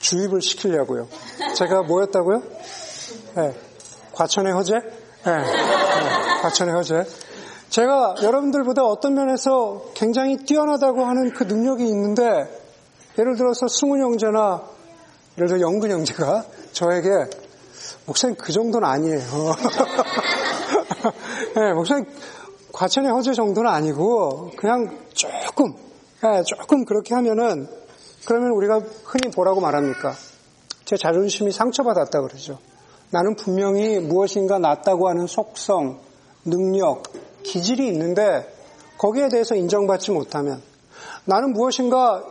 주입을 0.00 0.42
시키려고요. 0.42 1.08
제가 1.54 1.82
뭐였다고요? 1.82 2.42
네, 3.36 3.54
과천의 4.12 4.52
허재? 4.52 4.74
네, 4.74 6.40
과천의 6.42 6.74
허재. 6.74 7.04
제가 7.68 8.16
여러분들보다 8.22 8.82
어떤 8.82 9.14
면에서 9.14 9.92
굉장히 9.94 10.38
뛰어나다고 10.38 11.04
하는 11.04 11.32
그 11.32 11.44
능력이 11.44 11.84
있는데 11.84 12.22
예를 13.16 13.36
들어서 13.36 13.68
승훈 13.68 14.00
형제나 14.00 14.62
예를 15.36 15.48
들어 15.48 15.60
영근 15.60 15.90
형제가 15.90 16.44
저에게 16.72 17.08
목사님 18.06 18.36
그 18.36 18.52
정도는 18.52 18.88
아니에요. 18.88 19.20
네, 21.54 21.72
목사님 21.74 22.06
과천의 22.72 23.12
허재 23.12 23.34
정도는 23.34 23.70
아니고 23.70 24.50
그냥 24.56 24.98
조금 25.12 25.74
네, 26.22 26.42
조금 26.44 26.84
그렇게 26.84 27.14
하면은 27.14 27.68
그러면 28.26 28.50
우리가 28.52 28.80
흔히 29.04 29.32
뭐라고 29.34 29.60
말합니까? 29.60 30.14
제 30.84 30.96
자존심이 30.96 31.52
상처받았다 31.52 32.20
그러죠. 32.20 32.58
나는 33.10 33.34
분명히 33.34 33.98
무엇인가 33.98 34.58
낫다고 34.58 35.08
하는 35.08 35.26
속성, 35.26 36.00
능력, 36.44 37.02
기질이 37.42 37.88
있는데 37.88 38.52
거기에 38.98 39.28
대해서 39.28 39.54
인정받지 39.54 40.10
못하면 40.10 40.62
나는 41.24 41.52
무엇인가 41.52 42.22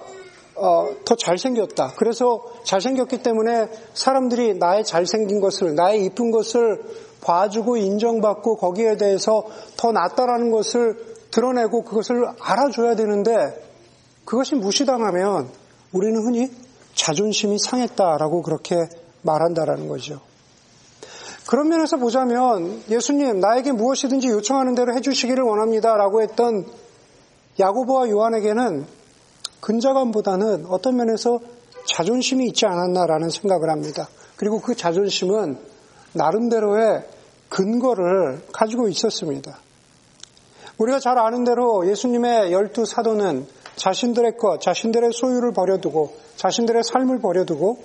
어, 0.55 0.89
더 1.05 1.15
잘생겼다. 1.15 1.93
그래서 1.96 2.43
잘생겼기 2.63 3.24
때문에 3.24 3.69
사람들이 3.93 4.55
나의 4.55 4.84
잘생긴 4.84 5.39
것을, 5.39 5.74
나의 5.74 6.03
이쁜 6.03 6.31
것을 6.31 6.84
봐주고 7.22 7.77
인정받고 7.77 8.58
거기에 8.58 8.98
대해서 8.98 9.46
더 9.77 9.93
낫다라는 9.93 10.51
것을 10.51 10.98
드러내고 11.31 11.84
그것을 11.84 12.27
알아줘야 12.41 12.96
되는데 12.96 13.31
그것이 14.25 14.55
무시당하면 14.55 15.50
우리는 15.91 16.22
흔히 16.22 16.51
자존심이 16.93 17.58
상했다라고 17.60 18.41
그렇게 18.41 18.75
말한다라는 19.22 19.88
거죠. 19.88 20.22
그런 21.48 21.69
면에서 21.69 21.98
보자면 21.98 22.84
예수님 22.89 23.39
나에게 23.39 23.72
무엇이든지 23.72 24.27
요청하는 24.27 24.75
대로 24.75 24.93
해주시기를 24.93 25.43
원합니다라고 25.43 26.22
했던 26.22 26.65
야고보와 27.60 28.10
요한에게는 28.10 28.86
근자감보다는 29.60 30.67
어떤 30.67 30.96
면에서 30.96 31.39
자존심이 31.86 32.46
있지 32.48 32.65
않았나라는 32.65 33.29
생각을 33.29 33.69
합니다. 33.69 34.08
그리고 34.36 34.62
그 34.62 34.75
자존심은 34.75 35.58
나름대로의 36.13 37.03
근거를 37.50 38.43
가지고 38.53 38.88
있었습니다. 38.88 39.58
우리가 40.77 41.00
잘 41.00 41.17
아는 41.17 41.43
대로 41.43 41.88
예수님의 41.89 42.53
열두 42.53 42.86
사도는 42.86 43.48
자신들의 43.79 44.38
것, 44.38 44.59
자신들의 44.59 45.12
소유를 45.13 45.53
버려두고 45.53 46.12
자신들의 46.36 46.83
삶을 46.83 47.19
버려두고 47.19 47.79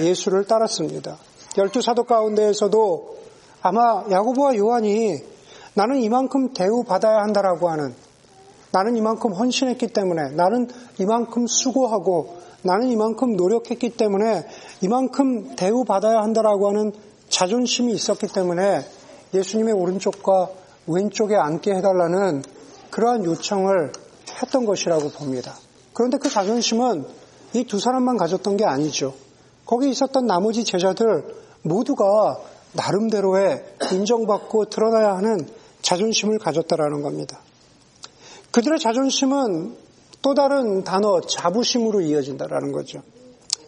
예수를 0.00 0.46
따랐습니다. 0.46 1.18
열두 1.58 1.82
사도 1.82 2.04
가운데에서도 2.04 3.16
아마 3.60 4.04
야고보와 4.08 4.56
요한이 4.56 5.18
나는 5.74 5.96
이만큼 5.96 6.52
대우받아야 6.52 7.18
한다라고 7.18 7.68
하는 7.68 7.94
나는 8.70 8.96
이만큼 8.96 9.32
헌신했기 9.32 9.88
때문에 9.88 10.30
나는 10.30 10.68
이만큼 10.98 11.46
수고하고 11.46 12.36
나는 12.62 12.88
이만큼 12.88 13.36
노력했기 13.36 13.90
때문에 13.90 14.46
이만큼 14.80 15.56
대우받아야 15.56 16.20
한다라고 16.22 16.68
하는 16.68 16.92
자존심이 17.28 17.92
있었기 17.92 18.28
때문에 18.28 18.82
예수님의 19.34 19.74
오른쪽과 19.74 20.50
왼쪽에 20.86 21.34
앉게 21.34 21.72
해달라는 21.74 22.42
그러한 22.90 23.24
요청을 23.24 23.92
했던 24.40 24.64
것이라고 24.64 25.10
봅니다. 25.10 25.54
그런데 25.92 26.18
그 26.18 26.28
자존심은 26.28 27.04
이 27.54 27.64
두 27.64 27.78
사람만 27.78 28.16
가졌던 28.16 28.56
게 28.56 28.64
아니죠. 28.64 29.14
거기 29.66 29.90
있었던 29.90 30.26
나머지 30.26 30.64
제자들 30.64 31.34
모두가 31.62 32.38
나름대로의 32.72 33.64
인정받고 33.92 34.66
드러나야 34.66 35.16
하는 35.16 35.46
자존심을 35.82 36.38
가졌다라는 36.38 37.02
겁니다. 37.02 37.40
그들의 38.50 38.78
자존심은 38.78 39.76
또 40.22 40.34
다른 40.34 40.84
단어 40.84 41.20
자부심으로 41.20 42.00
이어진다라는 42.00 42.72
거죠. 42.72 43.02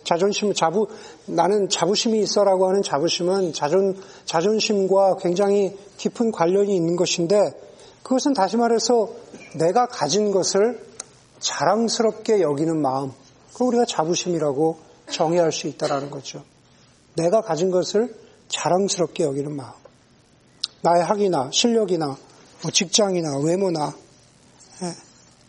자존심, 0.04 0.52
자부, 0.52 0.86
나는 1.26 1.68
자부심이 1.68 2.20
있어라고 2.20 2.68
하는 2.68 2.82
자부심은 2.82 3.54
자존, 3.54 3.96
자존심과 4.26 5.16
굉장히 5.16 5.76
깊은 5.96 6.30
관련이 6.30 6.74
있는 6.74 6.96
것인데 6.96 7.36
그것은 8.02 8.34
다시 8.34 8.56
말해서 8.58 9.08
내가 9.54 9.86
가진 9.86 10.30
것을 10.30 10.84
자랑스럽게 11.40 12.40
여기는 12.40 12.80
마음. 12.80 13.12
그 13.54 13.64
우리가 13.64 13.84
자부심이라고 13.84 14.78
정의할 15.10 15.52
수 15.52 15.66
있다라는 15.68 16.10
거죠. 16.10 16.42
내가 17.16 17.40
가진 17.40 17.70
것을 17.70 18.14
자랑스럽게 18.48 19.24
여기는 19.24 19.54
마음. 19.54 19.72
나의 20.82 21.04
학이나 21.04 21.50
실력이나 21.52 22.16
뭐 22.62 22.70
직장이나 22.70 23.38
외모나 23.38 23.94
예. 24.82 24.92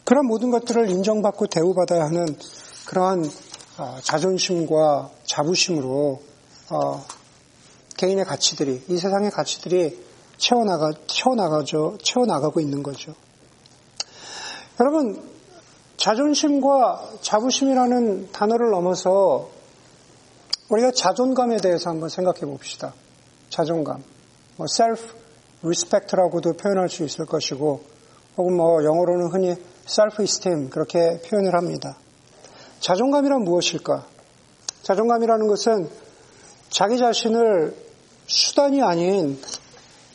그런 0.04 0.28
모든 0.28 0.52
것들을 0.52 0.90
인정받고 0.90 1.48
대우받아야 1.48 2.06
하는 2.06 2.38
그러한 2.86 3.30
어, 3.78 3.98
자존심과 4.02 5.12
자부심으로 5.26 6.22
어, 6.70 7.06
개인의 7.98 8.26
가치들이 8.26 8.84
이 8.88 8.98
세상의 8.98 9.32
가치들이 9.32 10.06
채워나가 10.38 10.92
채워나가죠 11.08 11.98
채워나가고 12.04 12.60
있는 12.60 12.84
거죠. 12.84 13.16
여러분 14.80 15.22
자존심과 15.96 17.14
자부심이라는 17.22 18.32
단어를 18.32 18.72
넘어서 18.72 19.50
우리가 20.70 20.92
자존감에 20.92 21.58
대해서 21.58 21.90
한번 21.90 22.10
생각해 22.10 22.42
봅시다. 22.42 22.94
자존감, 23.50 24.04
뭐 24.58 24.66
self 24.66 25.02
respect라고도 25.64 26.54
표현할 26.54 26.90
수 26.90 27.04
있을 27.04 27.26
것이고, 27.26 27.82
혹은 28.38 28.58
뭐 28.58 28.84
영어로는 28.84 29.32
흔히 29.32 29.56
self 29.88 30.22
esteem 30.22 30.70
그렇게 30.70 31.22
표현을 31.22 31.54
합니다. 31.56 31.98
자존감이란 32.82 33.44
무엇일까? 33.44 34.06
자존감이라는 34.84 35.48
것은 35.48 35.90
자기 36.70 36.98
자신을 36.98 37.76
수단이 38.28 38.82
아닌 38.82 39.40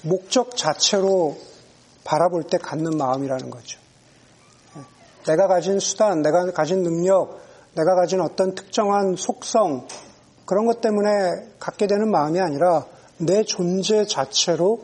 목적 0.02 0.56
자체로 0.56 1.38
바라볼 2.04 2.44
때 2.44 2.58
갖는 2.58 2.98
마음이라는 2.98 3.50
거죠. 3.50 3.79
내가 5.26 5.46
가진 5.46 5.78
수단, 5.78 6.22
내가 6.22 6.50
가진 6.52 6.82
능력, 6.82 7.40
내가 7.74 7.94
가진 7.94 8.20
어떤 8.20 8.54
특정한 8.54 9.14
속성, 9.16 9.86
그런 10.44 10.66
것 10.66 10.80
때문에 10.80 11.08
갖게 11.60 11.86
되는 11.86 12.10
마음이 12.10 12.40
아니라 12.40 12.86
내 13.18 13.44
존재 13.44 14.04
자체로 14.04 14.80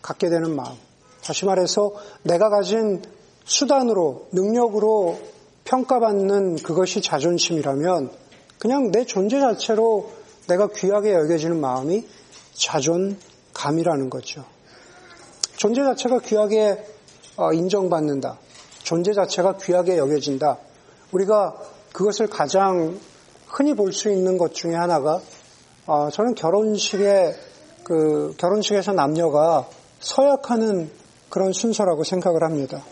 갖게 0.00 0.30
되는 0.30 0.54
마음. 0.56 0.76
다시 1.22 1.44
말해서 1.44 1.92
내가 2.22 2.48
가진 2.48 3.02
수단으로, 3.44 4.28
능력으로 4.32 5.18
평가받는 5.64 6.56
그것이 6.56 7.00
자존심이라면 7.02 8.10
그냥 8.58 8.90
내 8.90 9.04
존재 9.04 9.40
자체로 9.40 10.10
내가 10.48 10.68
귀하게 10.68 11.12
여겨지는 11.12 11.60
마음이 11.60 12.06
자존감이라는 12.54 14.10
거죠. 14.10 14.44
존재 15.56 15.82
자체가 15.82 16.20
귀하게 16.20 16.84
어, 17.36 17.52
인정받는다. 17.52 18.38
존재 18.82 19.12
자체가 19.12 19.56
귀하게 19.58 19.98
여겨진다. 19.98 20.58
우리가 21.12 21.54
그것을 21.92 22.26
가장 22.26 22.98
흔히 23.48 23.74
볼 23.74 23.92
수 23.92 24.10
있는 24.10 24.38
것 24.38 24.54
중에 24.54 24.74
하나가 24.74 25.20
어, 25.86 26.08
저는 26.10 26.34
결혼식에 26.34 27.34
그 27.84 28.34
결혼식에서 28.38 28.92
남녀가 28.92 29.66
서약하는 30.00 30.90
그런 31.28 31.52
순서라고 31.52 32.04
생각을 32.04 32.42
합니다. 32.42 32.82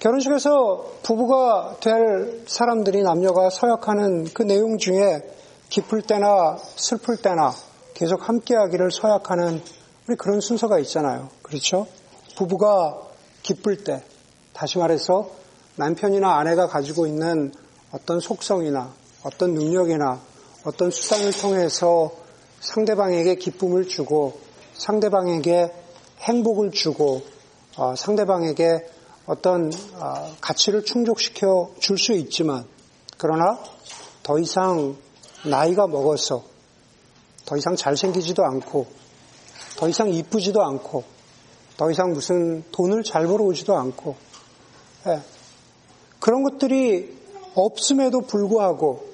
결혼식에서 0.00 0.98
부부가 1.02 1.76
될 1.80 2.44
사람들이 2.46 3.02
남녀가 3.02 3.50
서약하는 3.50 4.24
그 4.32 4.42
내용 4.42 4.78
중에 4.78 5.20
기쁠 5.68 6.02
때나 6.02 6.56
슬플 6.76 7.16
때나 7.16 7.52
계속 7.94 8.28
함께하기를 8.28 8.90
서약하는 8.90 9.60
우리 10.08 10.16
그런 10.16 10.40
순서가 10.40 10.78
있잖아요. 10.80 11.28
그렇죠? 11.42 11.86
부부가 12.36 12.96
기쁠 13.42 13.82
때, 13.84 14.02
다시 14.58 14.76
말해서 14.78 15.30
남편이나 15.76 16.36
아내가 16.36 16.66
가지고 16.66 17.06
있는 17.06 17.52
어떤 17.92 18.18
속성이나 18.18 18.92
어떤 19.22 19.54
능력이나 19.54 20.20
어떤 20.64 20.90
수단을 20.90 21.30
통해서 21.30 22.10
상대방에게 22.58 23.36
기쁨을 23.36 23.86
주고 23.86 24.40
상대방에게 24.74 25.72
행복을 26.18 26.72
주고 26.72 27.22
어, 27.76 27.94
상대방에게 27.94 28.84
어떤 29.26 29.70
어, 29.94 30.34
가치를 30.40 30.84
충족시켜 30.84 31.70
줄 31.78 31.96
수 31.96 32.12
있지만 32.14 32.66
그러나 33.16 33.60
더 34.24 34.40
이상 34.40 34.96
나이가 35.44 35.86
먹어서 35.86 36.42
더 37.46 37.56
이상 37.56 37.76
잘생기지도 37.76 38.44
않고 38.44 38.86
더 39.76 39.88
이상 39.88 40.12
이쁘지도 40.12 40.60
않고 40.64 41.04
더 41.76 41.92
이상 41.92 42.10
무슨 42.10 42.64
돈을 42.72 43.04
잘 43.04 43.28
벌어오지도 43.28 43.76
않고 43.76 44.16
예. 44.16 44.27
그런 46.20 46.42
것들이 46.42 47.16
없음에도 47.54 48.22
불구하고 48.22 49.06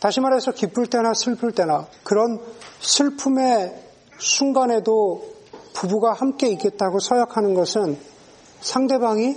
다시 0.00 0.20
말해서 0.20 0.52
기쁠 0.52 0.86
때나 0.86 1.12
슬플 1.14 1.52
때나 1.52 1.86
그런 2.02 2.40
슬픔의 2.80 3.72
순간에도 4.18 5.32
부부가 5.74 6.12
함께 6.12 6.48
있겠다고 6.48 6.98
서약하는 7.00 7.54
것은 7.54 7.98
상대방이 8.60 9.36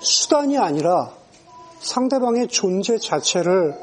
수단이 0.00 0.58
아니라 0.58 1.12
상대방의 1.80 2.48
존재 2.48 2.98
자체를 2.98 3.74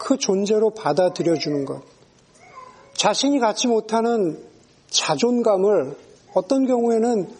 그 0.00 0.16
존재로 0.16 0.70
받아들여 0.70 1.34
주는 1.34 1.64
것. 1.64 1.82
자신이 2.94 3.38
갖지 3.38 3.68
못하는 3.68 4.42
자존감을 4.90 5.96
어떤 6.34 6.66
경우에는 6.66 7.30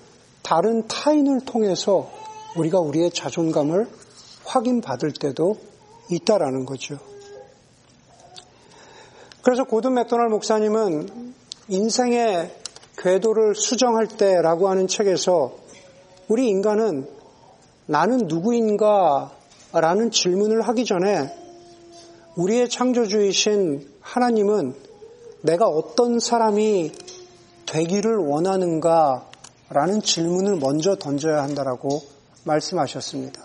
다른 0.42 0.86
타인을 0.86 1.44
통해서 1.44 2.10
우리가 2.56 2.80
우리의 2.80 3.10
자존감을 3.10 3.88
확인받을 4.44 5.12
때도 5.12 5.56
있다라는 6.10 6.66
거죠. 6.66 6.98
그래서 9.42 9.64
고든 9.64 9.94
맥도날 9.94 10.28
목사님은 10.28 11.34
인생의 11.68 12.54
궤도를 12.98 13.54
수정할 13.54 14.06
때라고 14.06 14.68
하는 14.68 14.86
책에서 14.86 15.56
우리 16.28 16.48
인간은 16.48 17.08
나는 17.86 18.28
누구인가 18.28 19.32
라는 19.72 20.10
질문을 20.10 20.62
하기 20.62 20.84
전에 20.84 21.34
우리의 22.36 22.68
창조주이신 22.68 23.88
하나님은 24.00 24.74
내가 25.42 25.66
어떤 25.66 26.20
사람이 26.20 26.92
되기를 27.66 28.16
원하는가 28.18 29.28
라는 29.70 30.02
질문을 30.02 30.56
먼저 30.56 30.94
던져야 30.96 31.42
한다라고 31.42 32.02
말씀하셨습니다. 32.44 33.42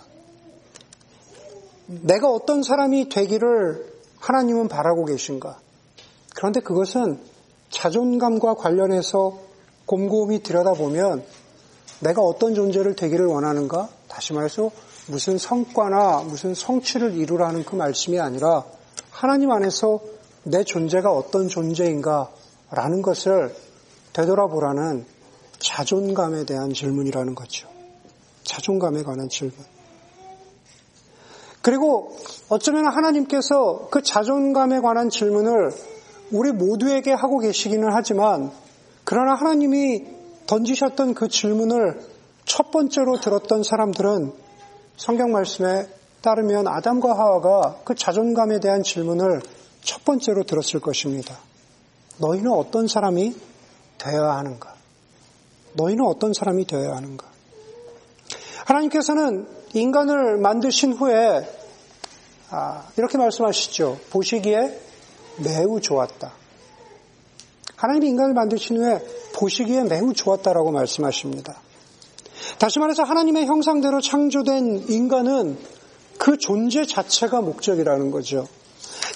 내가 1.88 2.30
어떤 2.30 2.64
사람이 2.64 3.10
되기를 3.10 3.94
하나님은 4.20 4.68
바라고 4.68 5.06
계신가? 5.06 5.60
그런데 6.36 6.60
그것은 6.60 7.20
자존감과 7.70 8.56
관련해서 8.56 9.40
곰곰이 9.86 10.44
들여다보면 10.44 11.24
내가 12.02 12.22
어떤 12.22 12.54
존재를 12.54 12.96
되기를 12.96 13.26
원하는가? 13.26 13.90
다시 14.08 14.34
말해서 14.34 14.72
무슨 15.08 15.38
성과나 15.38 16.24
무슨 16.24 16.54
성취를 16.54 17.16
이루라는 17.16 17.64
그 17.64 17.76
말씀이 17.76 18.20
아니라 18.20 18.66
하나님 19.10 19.52
안에서 19.52 20.02
내 20.44 20.64
존재가 20.64 21.12
어떤 21.12 21.48
존재인가? 21.48 22.30
라는 22.70 23.02
것을 23.02 23.56
되돌아보라는 24.12 25.06
자존감에 25.60 26.46
대한 26.46 26.74
질문이라는 26.74 27.34
거죠. 27.34 27.77
자존감에 28.48 29.04
관한 29.04 29.28
질문. 29.30 29.54
그리고 31.62 32.16
어쩌면 32.48 32.86
하나님께서 32.88 33.90
그 33.92 34.02
자존감에 34.02 34.80
관한 34.80 35.10
질문을 35.10 35.72
우리 36.32 36.54
모두에게 36.54 37.12
하고 37.12 37.40
계시기는 37.40 37.90
하지만 37.92 38.52
그러나 39.04 39.36
하나님이 39.36 40.06
던지셨던 40.48 41.14
그 41.14 41.28
질문을 41.28 42.00
첫 42.46 42.72
번째로 42.72 43.20
들었던 43.20 43.64
사람들은 43.64 44.32
성경 44.96 45.32
말씀에 45.34 45.88
따르면 46.22 46.68
아담과 46.68 47.18
하와가 47.18 47.82
그 47.84 47.96
자존감에 47.96 48.60
대한 48.60 48.82
질문을 48.82 49.42
첫 49.82 50.06
번째로 50.06 50.44
들었을 50.44 50.80
것입니다. 50.80 51.38
너희는 52.20 52.50
어떤 52.52 52.88
사람이 52.88 53.36
되어야 53.98 54.38
하는가? 54.38 54.74
너희는 55.74 56.06
어떤 56.06 56.34
사람이 56.34 56.66
되어야 56.66 56.96
하는가? 56.96 57.37
하나님께서는 58.68 59.48
인간을 59.74 60.38
만드신 60.38 60.94
후에 60.94 61.50
아, 62.50 62.84
이렇게 62.98 63.18
말씀하시죠. 63.18 63.98
보시기에 64.10 64.80
매우 65.44 65.80
좋았다. 65.80 66.34
하나님이 67.76 68.08
인간을 68.10 68.34
만드신 68.34 68.78
후에 68.78 69.02
보시기에 69.36 69.84
매우 69.84 70.14
좋았다라고 70.14 70.72
말씀하십니다. 70.72 71.56
다시 72.60 72.80
말해서 72.80 73.04
하나님의 73.04 73.46
형상대로 73.46 74.02
창조된 74.02 74.86
인간은 74.90 75.58
그 76.18 76.38
존재 76.38 76.86
자체가 76.86 77.42
목적이라는 77.42 78.12
거죠. 78.12 78.48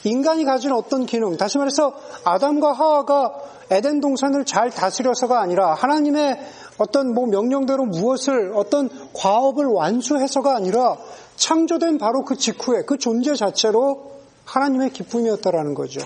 인간이 0.03 0.45
가진 0.45 0.71
어떤 0.71 1.05
기능, 1.05 1.37
다시 1.37 1.57
말해서 1.57 1.93
아담과 2.23 2.73
하와가 2.73 3.33
에덴 3.69 4.01
동산을 4.01 4.45
잘 4.45 4.69
다스려서가 4.69 5.39
아니라 5.39 5.73
하나님의 5.73 6.39
어떤 6.77 7.13
뭐 7.13 7.27
명령대로 7.27 7.85
무엇을 7.85 8.53
어떤 8.55 8.89
과업을 9.13 9.65
완수해서가 9.65 10.55
아니라 10.55 10.97
창조된 11.35 11.97
바로 11.97 12.23
그 12.23 12.35
직후에 12.37 12.83
그 12.85 12.97
존재 12.97 13.35
자체로 13.35 14.11
하나님의 14.45 14.91
기쁨이었다라는 14.91 15.73
거죠. 15.73 16.01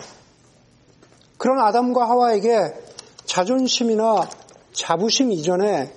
그런 1.38 1.60
아담과 1.60 2.08
하와에게 2.10 2.74
자존심이나 3.26 4.30
자부심 4.74 5.32
이전에 5.32 5.94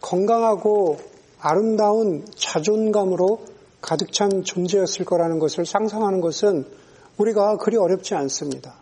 건강하고 0.00 0.98
아름다운 1.40 2.24
자존감으로 2.36 3.40
가득 3.80 4.12
찬 4.12 4.42
존재였을 4.44 5.04
거라는 5.04 5.38
것을 5.38 5.64
상상하는 5.64 6.20
것은 6.20 6.66
우리가 7.16 7.56
그리 7.56 7.76
어렵지 7.76 8.14
않습니다. 8.14 8.74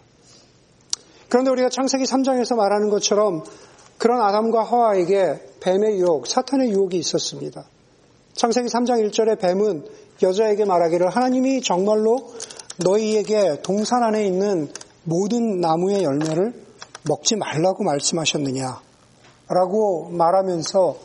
그런데 1.29 1.51
우리가 1.51 1.69
창세기 1.69 2.05
3장에서 2.05 2.57
말하는 2.57 2.89
것처럼 2.89 3.45
그런 3.99 4.21
아담과 4.21 4.63
하와에게 4.63 5.41
뱀의 5.61 5.99
유혹, 5.99 6.27
사탄의 6.27 6.71
유혹이 6.71 6.97
있었습니다. 6.99 7.65
창세기 8.35 8.69
3장 8.69 9.11
1절에 9.11 9.41
뱀은 9.41 9.87
여자에게 10.23 10.65
말하기를 10.65 11.09
하나님이 11.09 11.63
정말로 11.63 12.33
너희에게 12.85 13.63
동산 13.63 14.03
안에 14.03 14.27
있는 14.27 14.71
모든 15.05 15.61
나무의 15.61 16.03
열매를 16.03 16.53
먹지 17.09 17.37
말라고 17.37 17.85
말씀하셨느냐? 17.85 18.81
라고 19.49 20.09
말하면서 20.11 20.97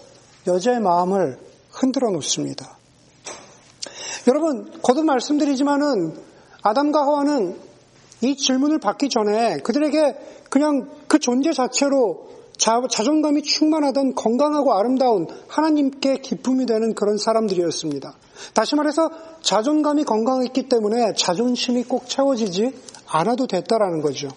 여자의 0.47 0.79
마음을 0.79 1.37
흔들어 1.69 2.09
놓습니다. 2.11 2.77
여러분, 4.27 4.71
거듭 4.81 5.05
말씀드리지만은 5.05 6.15
아담과 6.63 7.01
하와는 7.01 7.57
이 8.21 8.35
질문을 8.35 8.79
받기 8.79 9.09
전에 9.09 9.59
그들에게 9.59 10.15
그냥 10.49 10.89
그 11.07 11.19
존재 11.19 11.53
자체로 11.53 12.29
자, 12.57 12.79
자존감이 12.89 13.41
충만하던 13.41 14.15
건강하고 14.15 14.73
아름다운 14.73 15.27
하나님께 15.47 16.17
기쁨이 16.17 16.65
되는 16.65 16.93
그런 16.93 17.17
사람들이었습니다. 17.17 18.13
다시 18.53 18.75
말해서 18.75 19.09
자존감이 19.41 20.03
건강했기 20.03 20.69
때문에 20.69 21.13
자존심이 21.13 21.83
꼭 21.83 22.07
채워지지 22.07 22.71
않아도 23.07 23.47
됐다라는 23.47 24.01
거죠. 24.01 24.29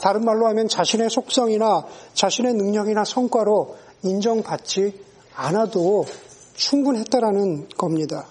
다른 0.00 0.24
말로 0.24 0.46
하면 0.48 0.68
자신의 0.68 1.10
속성이나 1.10 1.84
자신의 2.14 2.54
능력이나 2.54 3.04
성과로 3.04 3.76
인정받지 4.02 4.98
않아도 5.34 6.06
충분했다라는 6.54 7.68
겁니다. 7.76 8.26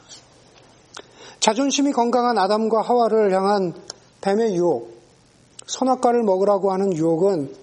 자존심이 1.39 1.91
건강한 1.91 2.37
아담과 2.37 2.81
하와를 2.81 3.33
향한 3.33 3.73
뱀의 4.21 4.55
유혹, 4.55 4.99
선악과를 5.67 6.23
먹으라고 6.23 6.71
하는 6.71 6.93
유혹은 6.95 7.53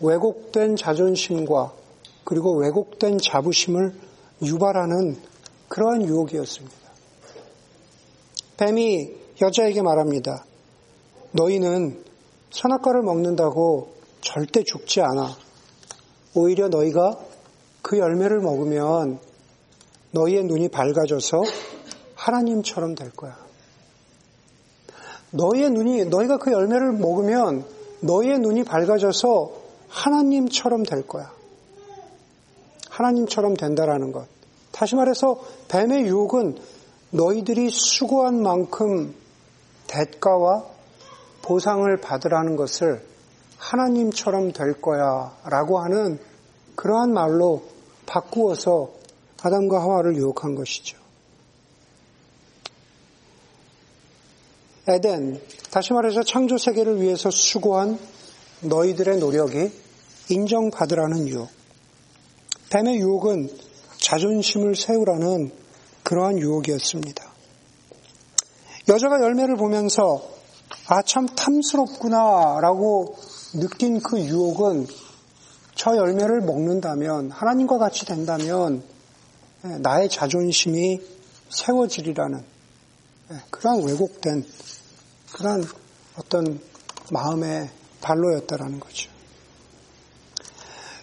왜곡된 0.00 0.76
자존심과 0.76 1.72
그리고 2.24 2.56
왜곡된 2.56 3.18
자부심을 3.18 3.94
유발하는 4.42 5.16
그러한 5.68 6.02
유혹이었습니다. 6.02 6.76
뱀이 8.56 9.10
여자에게 9.40 9.82
말합니다. 9.82 10.44
너희는 11.32 12.04
선악과를 12.50 13.02
먹는다고 13.02 13.94
절대 14.20 14.62
죽지 14.64 15.00
않아. 15.00 15.36
오히려 16.34 16.68
너희가 16.68 17.18
그 17.82 17.98
열매를 17.98 18.40
먹으면 18.40 19.18
너희의 20.12 20.44
눈이 20.44 20.68
밝아져서 20.68 21.42
하나님처럼 22.14 22.94
될 22.94 23.10
거야. 23.10 23.38
너희의 25.30 25.70
눈이, 25.70 26.06
너희가 26.06 26.38
그 26.38 26.52
열매를 26.52 26.92
먹으면 26.92 27.64
너희의 28.00 28.40
눈이 28.40 28.64
밝아져서 28.64 29.59
하나님처럼 29.90 30.84
될 30.84 31.06
거야. 31.06 31.32
하나님처럼 32.88 33.54
된다라는 33.54 34.12
것. 34.12 34.26
다시 34.72 34.94
말해서 34.94 35.42
뱀의 35.68 36.06
유혹은 36.06 36.58
너희들이 37.10 37.70
수고한 37.70 38.42
만큼 38.42 39.14
대가와 39.88 40.64
보상을 41.42 41.96
받으라는 42.00 42.56
것을 42.56 43.04
하나님처럼 43.58 44.52
될 44.52 44.80
거야 44.80 45.36
라고 45.44 45.80
하는 45.80 46.18
그러한 46.76 47.12
말로 47.12 47.62
바꾸어서 48.06 48.90
아담과 49.42 49.80
하와를 49.80 50.16
유혹한 50.16 50.54
것이죠. 50.54 50.98
에덴, 54.88 55.40
다시 55.70 55.92
말해서 55.92 56.22
창조 56.22 56.58
세계를 56.58 57.00
위해서 57.00 57.30
수고한 57.30 57.98
너희들의 58.62 59.18
노력이 59.18 59.72
인정받으라는 60.28 61.28
유혹. 61.28 61.48
뱀의 62.70 62.98
유혹은 62.98 63.50
자존심을 63.98 64.76
세우라는 64.76 65.52
그러한 66.02 66.38
유혹이었습니다. 66.38 67.30
여자가 68.88 69.20
열매를 69.20 69.56
보면서 69.56 70.22
아, 70.86 71.02
참 71.02 71.26
탐스럽구나 71.26 72.58
라고 72.60 73.16
느낀 73.54 74.00
그 74.00 74.20
유혹은 74.20 74.86
저 75.74 75.96
열매를 75.96 76.40
먹는다면, 76.40 77.30
하나님과 77.30 77.78
같이 77.78 78.04
된다면, 78.04 78.82
예, 79.64 79.68
나의 79.78 80.08
자존심이 80.08 81.00
세워지리라는 81.48 82.44
예, 83.32 83.36
그러한 83.50 83.82
왜곡된 83.84 84.44
그러한 85.32 85.64
어떤 86.16 86.60
마음의 87.12 87.70
발로였다라는 88.00 88.80
거죠. 88.80 89.10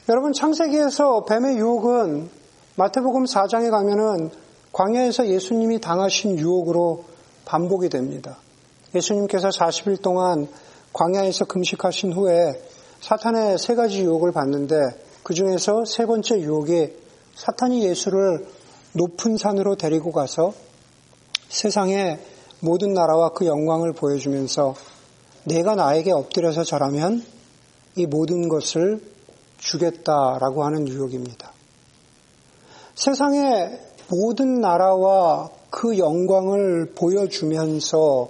여러분 0.09 0.33
창세기에서 0.33 1.25
뱀의 1.25 1.57
유혹은 1.57 2.29
마태복음 2.75 3.25
4장에 3.25 3.69
가면은 3.69 4.29
광야에서 4.71 5.27
예수님이 5.27 5.81
당하신 5.81 6.37
유혹으로 6.37 7.03
반복이 7.45 7.89
됩니다. 7.89 8.37
예수님께서 8.93 9.49
40일 9.49 10.01
동안 10.01 10.47
광야에서 10.93 11.45
금식하신 11.45 12.13
후에 12.13 12.61
사탄의 13.01 13.57
세 13.57 13.75
가지 13.75 14.01
유혹을 14.01 14.31
받는데 14.31 14.75
그 15.23 15.33
중에서 15.33 15.85
세 15.85 16.05
번째 16.05 16.39
유혹이 16.39 16.93
사탄이 17.35 17.83
예수를 17.83 18.47
높은 18.93 19.37
산으로 19.37 19.75
데리고 19.75 20.11
가서 20.11 20.53
세상의 21.49 22.19
모든 22.59 22.93
나라와 22.93 23.29
그 23.29 23.45
영광을 23.45 23.93
보여주면서 23.93 24.75
내가 25.47 25.75
나에게 25.75 26.11
엎드려서 26.11 26.65
절하면 26.65 27.23
이 27.95 28.05
모든 28.05 28.49
것을 28.49 29.01
주겠다라고 29.59 30.65
하는 30.65 30.87
유혹입니다. 30.89 31.53
세상의 32.95 33.79
모든 34.09 34.59
나라와 34.59 35.49
그 35.69 35.97
영광을 35.97 36.91
보여주면서 36.95 38.29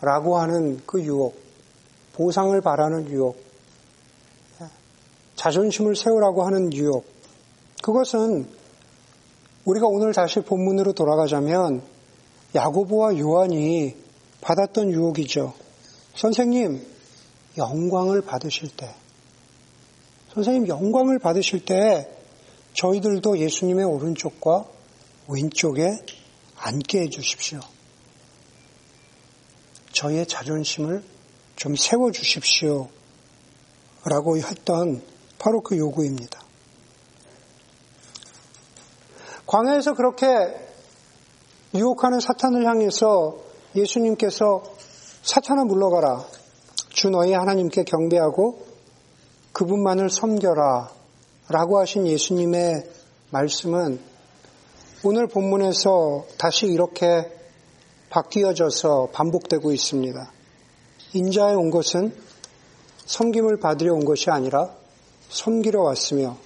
라고 0.00 0.38
하는 0.38 0.80
그 0.86 1.02
유혹, 1.02 1.34
보상을 2.12 2.60
바라는 2.60 3.08
유혹, 3.10 3.36
자존심을 5.34 5.96
세우라고 5.96 6.44
하는 6.44 6.72
유혹, 6.72 7.04
그것은 7.82 8.46
우리가 9.64 9.86
오늘 9.88 10.12
다시 10.12 10.40
본문으로 10.40 10.92
돌아가자면 10.92 11.82
야고보와 12.54 13.18
요한이 13.18 13.96
받았던 14.40 14.92
유혹이죠. 14.92 15.63
선생님, 16.16 16.86
영광을 17.56 18.22
받으실 18.22 18.68
때, 18.76 18.94
선생님 20.32 20.68
영광을 20.68 21.18
받으실 21.18 21.64
때 21.64 22.10
저희들도 22.74 23.38
예수님의 23.38 23.84
오른쪽과 23.84 24.66
왼쪽에 25.28 25.90
앉게 26.56 27.00
해 27.00 27.08
주십시오. 27.08 27.60
저희의 29.92 30.26
자존심을 30.26 31.04
좀 31.56 31.76
세워 31.76 32.10
주십시오. 32.10 32.88
라고 34.04 34.36
했던 34.36 35.02
바로 35.38 35.62
그 35.62 35.78
요구입니다. 35.78 36.42
광야에서 39.46 39.94
그렇게 39.94 40.26
유혹하는 41.74 42.20
사탄을 42.20 42.66
향해서 42.66 43.38
예수님께서 43.76 44.62
사탄아 45.24 45.64
물러가라. 45.64 46.22
주 46.90 47.08
너희 47.08 47.32
하나님께 47.32 47.84
경배하고 47.84 48.58
그분만을 49.52 50.10
섬겨라. 50.10 50.90
라고 51.48 51.78
하신 51.78 52.06
예수님의 52.06 52.84
말씀은 53.30 54.00
오늘 55.02 55.26
본문에서 55.26 56.26
다시 56.36 56.66
이렇게 56.66 57.32
바뀌어져서 58.10 59.08
반복되고 59.12 59.72
있습니다. 59.72 60.30
인자에 61.14 61.54
온 61.54 61.70
것은 61.70 62.14
섬김을 63.06 63.60
받으려 63.60 63.94
온 63.94 64.04
것이 64.04 64.30
아니라 64.30 64.74
섬기러 65.30 65.82
왔으며 65.82 66.36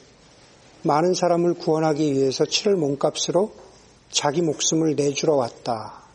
많은 0.83 1.15
사람을 1.15 1.55
구원하기 1.55 2.13
위해서 2.13 2.45
치를 2.45 2.77
몸값으로 2.77 3.51
자기 4.11 4.41
목숨을 4.41 4.95
내주러 4.95 5.35
왔다. 5.35 6.08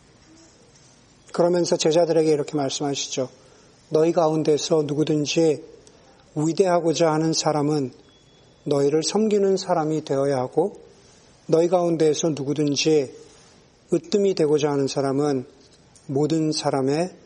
그러면서 1.34 1.76
제자들에게 1.76 2.30
이렇게 2.30 2.56
말씀하시죠. 2.56 3.28
너희 3.88 4.12
가운데서 4.12 4.84
누구든지 4.86 5.64
위대하고자 6.36 7.10
하는 7.10 7.32
사람은 7.32 7.92
너희를 8.62 9.02
섬기는 9.02 9.56
사람이 9.56 10.04
되어야 10.04 10.36
하고 10.36 10.80
너희 11.46 11.66
가운데에서 11.66 12.28
누구든지 12.30 13.12
으뜸이 13.92 14.34
되고자 14.36 14.70
하는 14.70 14.86
사람은 14.86 15.44
모든 16.06 16.52
사람의 16.52 17.16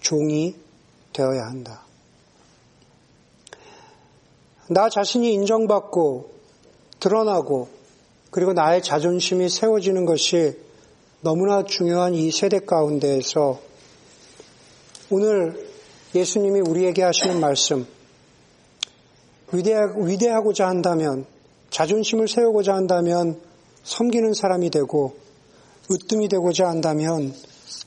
종이 0.00 0.56
되어야 1.12 1.44
한다. 1.44 1.84
나 4.70 4.88
자신이 4.88 5.34
인정받고 5.34 6.30
드러나고 6.98 7.68
그리고 8.30 8.54
나의 8.54 8.82
자존심이 8.82 9.50
세워지는 9.50 10.06
것이 10.06 10.69
너무나 11.22 11.64
중요한 11.64 12.14
이 12.14 12.30
세대 12.32 12.60
가운데에서 12.60 13.60
오늘 15.10 15.68
예수님이 16.14 16.60
우리에게 16.60 17.02
하시는 17.02 17.38
말씀, 17.38 17.86
위대하 19.52 20.40
고자 20.40 20.66
한다면, 20.66 21.26
자존심을 21.68 22.26
세우고자 22.26 22.72
한다면 22.72 23.38
섬기는 23.84 24.32
사람이 24.32 24.70
되고 24.70 25.14
으뜸이 25.90 26.28
되고자 26.28 26.66
한다면 26.66 27.34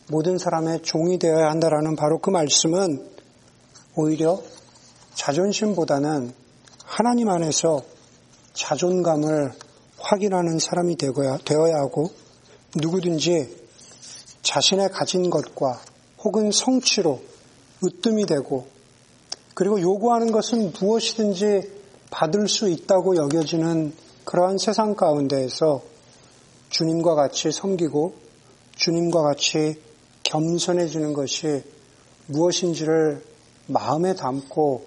모든 0.10 0.38
사람의 0.38 0.84
종이 0.84 1.17
되어야 1.17 1.50
한다라는 1.50 1.96
바로 1.96 2.19
그 2.19 2.30
말씀은 2.30 3.04
오히려 3.96 4.41
자존심보다는 5.15 6.34
하나님 6.86 7.30
안에서 7.30 7.82
자존감을 8.54 9.54
확인하는 9.98 10.60
사람이 10.60 10.98
되어야 10.98 11.76
하고 11.76 12.12
누구든지 12.75 13.55
자신의 14.41 14.89
가진 14.91 15.29
것과 15.29 15.81
혹은 16.23 16.51
성취로 16.51 17.21
으뜸이 17.83 18.25
되고 18.25 18.67
그리고 19.53 19.79
요구하는 19.79 20.31
것은 20.31 20.73
무엇이든지 20.79 21.71
받을 22.09 22.47
수 22.47 22.69
있다고 22.69 23.15
여겨지는 23.15 23.93
그러한 24.25 24.57
세상 24.57 24.95
가운데에서 24.95 25.81
주님과 26.69 27.15
같이 27.15 27.51
섬기고 27.51 28.15
주님과 28.75 29.21
같이 29.21 29.79
겸손해지는 30.23 31.13
것이 31.13 31.63
무엇인지를 32.27 33.23
마음에 33.67 34.15
담고 34.15 34.86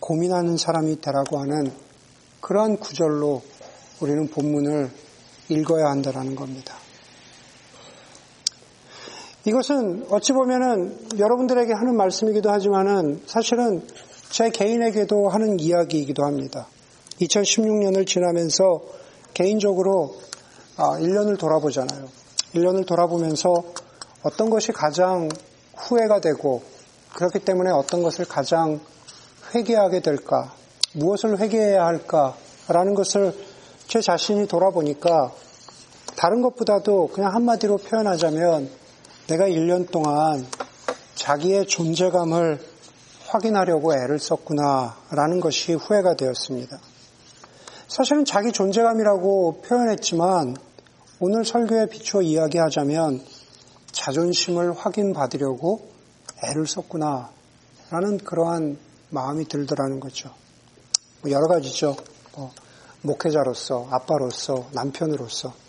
고민하는 0.00 0.56
사람이 0.56 1.00
되라고 1.00 1.38
하는 1.38 1.72
그러한 2.40 2.78
구절로 2.78 3.42
우리는 4.00 4.28
본문을 4.28 4.90
읽어야 5.50 5.90
한다라는 5.90 6.34
겁니다. 6.34 6.87
이것은 9.48 10.04
어찌 10.10 10.34
보면은 10.34 10.94
여러분들에게 11.18 11.72
하는 11.72 11.96
말씀이기도 11.96 12.50
하지만은 12.50 13.22
사실은 13.24 13.82
제 14.28 14.50
개인에게도 14.50 15.30
하는 15.30 15.58
이야기이기도 15.58 16.22
합니다. 16.26 16.66
2016년을 17.22 18.06
지나면서 18.06 18.82
개인적으로 19.32 20.16
1년을 20.76 21.34
아, 21.34 21.38
돌아보잖아요. 21.38 22.08
1년을 22.56 22.86
돌아보면서 22.86 23.64
어떤 24.22 24.50
것이 24.50 24.70
가장 24.72 25.30
후회가 25.76 26.20
되고 26.20 26.60
그렇기 27.14 27.38
때문에 27.38 27.70
어떤 27.70 28.02
것을 28.02 28.26
가장 28.26 28.80
회개하게 29.54 30.00
될까, 30.00 30.52
무엇을 30.92 31.38
회개해야 31.38 31.86
할까라는 31.86 32.94
것을 32.94 33.32
제 33.86 34.02
자신이 34.02 34.46
돌아보니까 34.46 35.32
다른 36.16 36.42
것보다도 36.42 37.08
그냥 37.14 37.34
한마디로 37.34 37.78
표현하자면 37.78 38.87
내가 39.28 39.44
1년 39.44 39.90
동안 39.90 40.46
자기의 41.14 41.66
존재감을 41.66 42.58
확인하려고 43.26 43.92
애를 43.92 44.18
썼구나라는 44.18 45.40
것이 45.40 45.74
후회가 45.74 46.14
되었습니다. 46.14 46.78
사실은 47.88 48.24
자기 48.24 48.52
존재감이라고 48.52 49.60
표현했지만 49.60 50.56
오늘 51.20 51.44
설교에 51.44 51.88
비추어 51.90 52.22
이야기하자면 52.22 53.22
자존심을 53.92 54.72
확인받으려고 54.72 55.90
애를 56.44 56.66
썼구나라는 56.66 58.18
그러한 58.24 58.78
마음이 59.10 59.46
들더라는 59.46 60.00
거죠. 60.00 60.30
뭐 61.20 61.30
여러 61.30 61.46
가지죠. 61.48 61.96
뭐 62.34 62.50
목회자로서, 63.02 63.88
아빠로서, 63.90 64.68
남편으로서. 64.72 65.67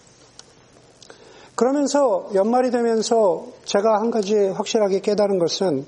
그러면서 1.59 2.29
연말이 2.35 2.71
되면서 2.71 3.45
제가 3.65 3.99
한 3.99 4.11
가지 4.11 4.33
확실하게 4.33 5.01
깨달은 5.01 5.39
것은 5.39 5.85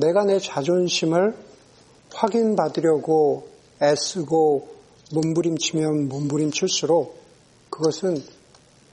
내가 0.00 0.24
내 0.24 0.40
자존심을 0.40 1.32
확인받으려고 2.12 3.46
애쓰고 3.80 4.68
몸부림치면 5.12 6.08
몸부림칠수록 6.08 7.20
그것은 7.70 8.20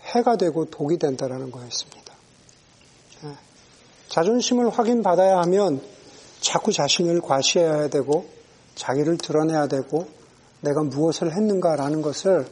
해가 0.03 0.35
되고 0.37 0.65
독이 0.65 0.99
된다라는 0.99 1.49
거였습니다. 1.49 2.13
예. 3.23 3.29
자존심을 4.07 4.69
확인받아야 4.69 5.39
하면 5.39 5.81
자꾸 6.41 6.71
자신을 6.71 7.21
과시해야 7.21 7.87
되고 7.87 8.27
자기를 8.75 9.17
드러내야 9.17 9.67
되고 9.67 10.05
내가 10.61 10.83
무엇을 10.83 11.35
했는가라는 11.35 12.03
것을 12.03 12.45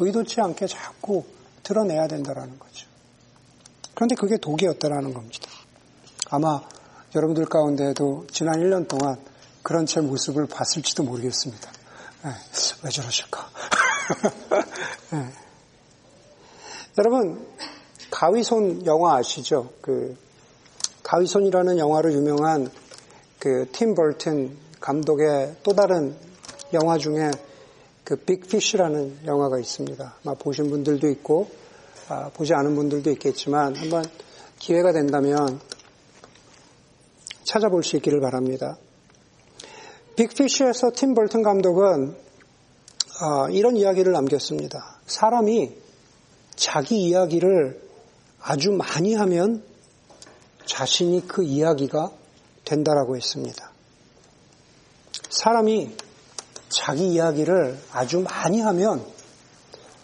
의도치 0.00 0.40
않게 0.40 0.66
자꾸 0.66 1.22
드러내야 1.62 2.08
된다라는 2.08 2.58
거죠. 2.58 2.93
그런데 3.94 4.14
그게 4.14 4.36
독이었다라는 4.36 5.14
겁니다. 5.14 5.48
아마 6.30 6.62
여러분들 7.14 7.46
가운데에도 7.46 8.26
지난 8.30 8.60
1년 8.60 8.88
동안 8.88 9.16
그런 9.62 9.86
제 9.86 10.00
모습을 10.00 10.46
봤을지도 10.46 11.04
모르겠습니다. 11.04 11.70
네, 12.24 12.30
왜 12.82 12.90
저러실까? 12.90 13.48
네. 15.12 15.18
여러분, 16.98 17.46
가위손 18.10 18.86
영화 18.86 19.16
아시죠? 19.16 19.70
그, 19.80 20.16
가위손이라는 21.02 21.78
영화로 21.78 22.12
유명한 22.12 22.70
그 23.44 23.66
팀 23.72 23.94
벌튼 23.94 24.56
감독의 24.80 25.56
또 25.62 25.74
다른 25.74 26.16
영화 26.72 26.96
중에 26.96 27.30
그 28.04 28.16
빅피쉬라는 28.16 29.26
영화가 29.26 29.58
있습니다. 29.58 30.14
아마 30.24 30.34
보신 30.34 30.70
분들도 30.70 31.06
있고 31.10 31.50
아, 31.50 31.63
보지 32.34 32.52
않은 32.54 32.74
분들도 32.74 33.10
있겠지만 33.12 33.76
한번 33.76 34.04
기회가 34.58 34.92
된다면 34.92 35.60
찾아볼 37.44 37.82
수 37.82 37.96
있기를 37.96 38.20
바랍니다. 38.20 38.76
빅피쉬에서 40.16 40.92
팀 40.94 41.14
벌튼 41.14 41.42
감독은 41.42 42.16
아, 43.20 43.48
이런 43.50 43.76
이야기를 43.76 44.12
남겼습니다. 44.12 44.98
사람이 45.06 45.72
자기 46.56 47.02
이야기를 47.02 47.80
아주 48.40 48.70
많이 48.72 49.14
하면 49.14 49.62
자신이 50.66 51.26
그 51.26 51.44
이야기가 51.44 52.10
된다라고 52.64 53.16
했습니다. 53.16 53.70
사람이 55.30 55.96
자기 56.68 57.08
이야기를 57.08 57.78
아주 57.92 58.20
많이 58.20 58.60
하면 58.60 59.04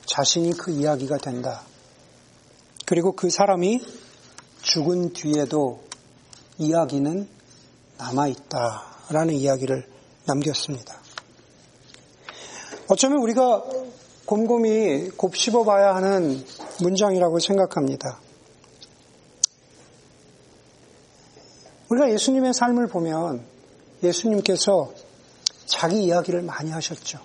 자신이 0.06 0.52
그 0.52 0.70
이야기가 0.70 1.18
된다. 1.18 1.62
그리고 2.90 3.12
그 3.12 3.30
사람이 3.30 3.80
죽은 4.62 5.12
뒤에도 5.12 5.78
이야기는 6.58 7.28
남아있다라는 7.98 9.34
이야기를 9.34 9.86
남겼습니다. 10.26 11.00
어쩌면 12.88 13.18
우리가 13.18 13.62
곰곰이 14.26 15.10
곱씹어 15.10 15.62
봐야 15.62 15.94
하는 15.94 16.44
문장이라고 16.82 17.38
생각합니다. 17.38 18.18
우리가 21.90 22.10
예수님의 22.10 22.54
삶을 22.54 22.88
보면 22.88 23.46
예수님께서 24.02 24.92
자기 25.66 26.02
이야기를 26.02 26.42
많이 26.42 26.72
하셨죠. 26.72 27.20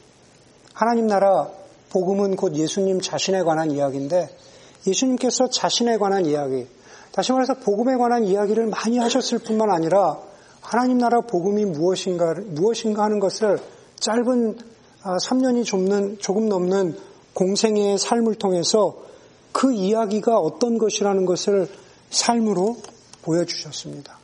하나님 0.76 1.08
나라 1.08 1.50
복음은 1.90 2.36
곧 2.36 2.56
예수님 2.56 3.02
자신에 3.02 3.42
관한 3.42 3.72
이야기인데 3.72 4.46
예수님께서 4.88 5.50
자신에 5.50 5.98
관한 5.98 6.26
이야기, 6.26 6.68
다시 7.12 7.32
말해서 7.32 7.56
복음에 7.56 7.96
관한 7.96 8.26
이야기를 8.26 8.68
많이 8.68 8.98
하셨을 8.98 9.40
뿐만 9.40 9.72
아니라 9.72 10.20
하나님 10.62 10.98
나라 10.98 11.22
복음이 11.22 11.66
무엇인가, 11.66 12.36
무엇인가 12.48 13.04
하는 13.04 13.20
것을 13.20 13.60
짧은 14.00 14.58
3년이 15.04 15.62
아, 15.62 15.64
좁는, 15.64 16.18
조금 16.20 16.50
넘는 16.50 16.98
공생의 17.34 17.98
삶을 17.98 18.36
통해서 18.36 18.98
그 19.52 19.74
이야기가 19.74 20.38
어떤 20.38 20.78
것이라는 20.78 21.26
것을 21.26 21.70
삶으로 22.10 22.78
보여주셨습니다. 23.22 24.18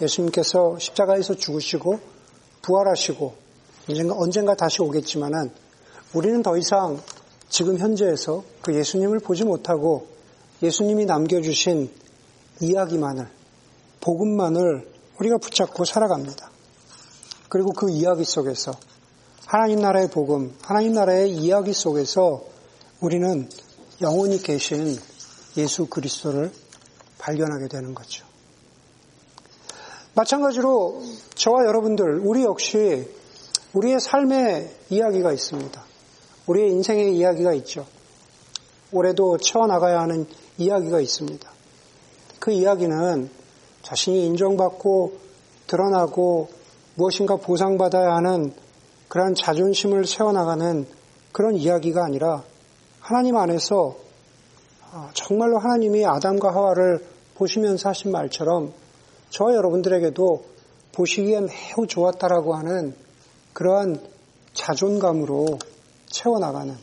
예수님께서 0.00 0.78
십자가에서 0.78 1.34
죽으시고 1.34 1.98
부활하시고 2.62 3.34
언젠가, 4.12 4.54
다시 4.54 4.82
오겠지만은 4.82 5.50
우리는 6.14 6.42
더 6.42 6.56
이상 6.56 7.00
지금 7.48 7.78
현재에서 7.78 8.42
그 8.62 8.74
예수님을 8.74 9.20
보지 9.20 9.44
못하고 9.44 10.06
예수님이 10.62 11.04
남겨주신 11.06 11.90
이야기만을, 12.60 13.28
복음만을 14.00 14.92
우리가 15.18 15.38
붙잡고 15.38 15.84
살아갑니다. 15.84 16.50
그리고 17.48 17.72
그 17.72 17.90
이야기 17.90 18.24
속에서 18.24 18.72
하나님 19.46 19.80
나라의 19.80 20.10
복음, 20.10 20.56
하나님 20.62 20.92
나라의 20.94 21.30
이야기 21.30 21.72
속에서 21.72 22.42
우리는 23.00 23.48
영원히 24.00 24.42
계신 24.42 24.96
예수 25.56 25.86
그리스도를 25.86 26.52
발견하게 27.18 27.68
되는 27.68 27.94
거죠. 27.94 28.24
마찬가지로 30.14 31.02
저와 31.34 31.64
여러분들, 31.66 32.20
우리 32.24 32.44
역시 32.44 33.08
우리의 33.72 34.00
삶의 34.00 34.74
이야기가 34.90 35.32
있습니다. 35.32 35.84
우리의 36.46 36.70
인생의 36.72 37.16
이야기가 37.16 37.54
있죠. 37.54 37.86
올해도 38.92 39.38
채워나가야 39.38 40.00
하는 40.00 40.26
이야기가 40.58 41.00
있습니다. 41.00 41.50
그 42.38 42.52
이야기는 42.52 43.30
자신이 43.82 44.26
인정받고 44.26 45.18
드러나고 45.66 46.48
무엇인가 46.94 47.36
보상받아야 47.36 48.14
하는 48.14 48.52
그러한 49.08 49.34
자존심을 49.34 50.06
세워나가는 50.06 50.86
그런 51.32 51.54
이야기가 51.54 52.04
아니라 52.04 52.44
하나님 53.00 53.36
안에서 53.36 53.96
아, 54.92 55.10
정말로 55.12 55.58
하나님이 55.58 56.06
아담과 56.06 56.54
하와를 56.54 57.04
보시면서 57.34 57.88
하신 57.88 58.12
말처럼 58.12 58.72
저와 59.30 59.54
여러분들에게도 59.54 60.44
보시기엔 60.92 61.46
매우 61.46 61.86
좋았다라고 61.86 62.54
하는 62.54 62.94
그러한 63.52 64.00
자존감으로 64.52 65.58
채워나가는 66.14 66.76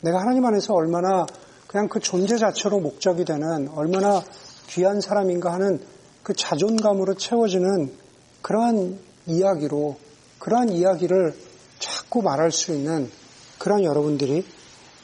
내가 0.00 0.20
하나님 0.20 0.44
안에서 0.46 0.72
얼마나 0.72 1.26
그냥 1.66 1.88
그 1.88 2.00
존재 2.00 2.38
자체로 2.38 2.80
목적이 2.80 3.24
되는 3.26 3.68
얼마나 3.68 4.22
귀한 4.68 5.00
사람인가 5.00 5.52
하는 5.52 5.84
그 6.22 6.32
자존감으로 6.32 7.14
채워지는 7.14 7.92
그러한 8.40 8.98
이야기로 9.26 9.96
그러한 10.38 10.70
이야기를 10.70 11.36
자꾸 11.78 12.22
말할 12.22 12.50
수 12.52 12.72
있는 12.72 13.10
그런 13.58 13.84
여러분들이 13.84 14.46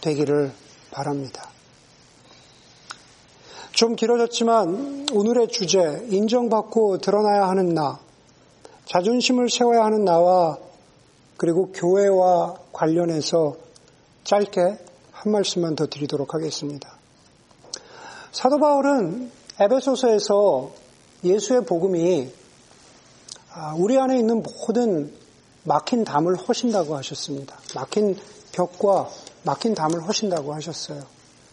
되기를 0.00 0.52
바랍니다. 0.90 1.50
좀 3.72 3.94
길어졌지만 3.94 5.06
오늘의 5.12 5.48
주제, 5.48 6.06
인정받고 6.08 6.98
드러나야 6.98 7.48
하는 7.48 7.74
나, 7.74 8.00
자존심을 8.86 9.50
세워야 9.50 9.84
하는 9.84 10.04
나와 10.04 10.58
그리고 11.40 11.72
교회와 11.72 12.54
관련해서 12.70 13.56
짧게 14.24 14.60
한 15.10 15.32
말씀만 15.32 15.74
더 15.74 15.86
드리도록 15.86 16.34
하겠습니다. 16.34 16.98
사도 18.30 18.58
바울은 18.58 19.30
에베소서에서 19.58 20.70
예수의 21.24 21.64
복음이 21.64 22.30
아, 23.54 23.74
우리 23.78 23.98
안에 23.98 24.18
있는 24.18 24.42
모든 24.42 25.14
막힌 25.62 26.04
담을 26.04 26.36
허신다고 26.36 26.94
하셨습니다. 26.98 27.56
막힌 27.74 28.18
벽과 28.52 29.08
막힌 29.42 29.74
담을 29.74 30.06
허신다고 30.06 30.52
하셨어요. 30.52 31.04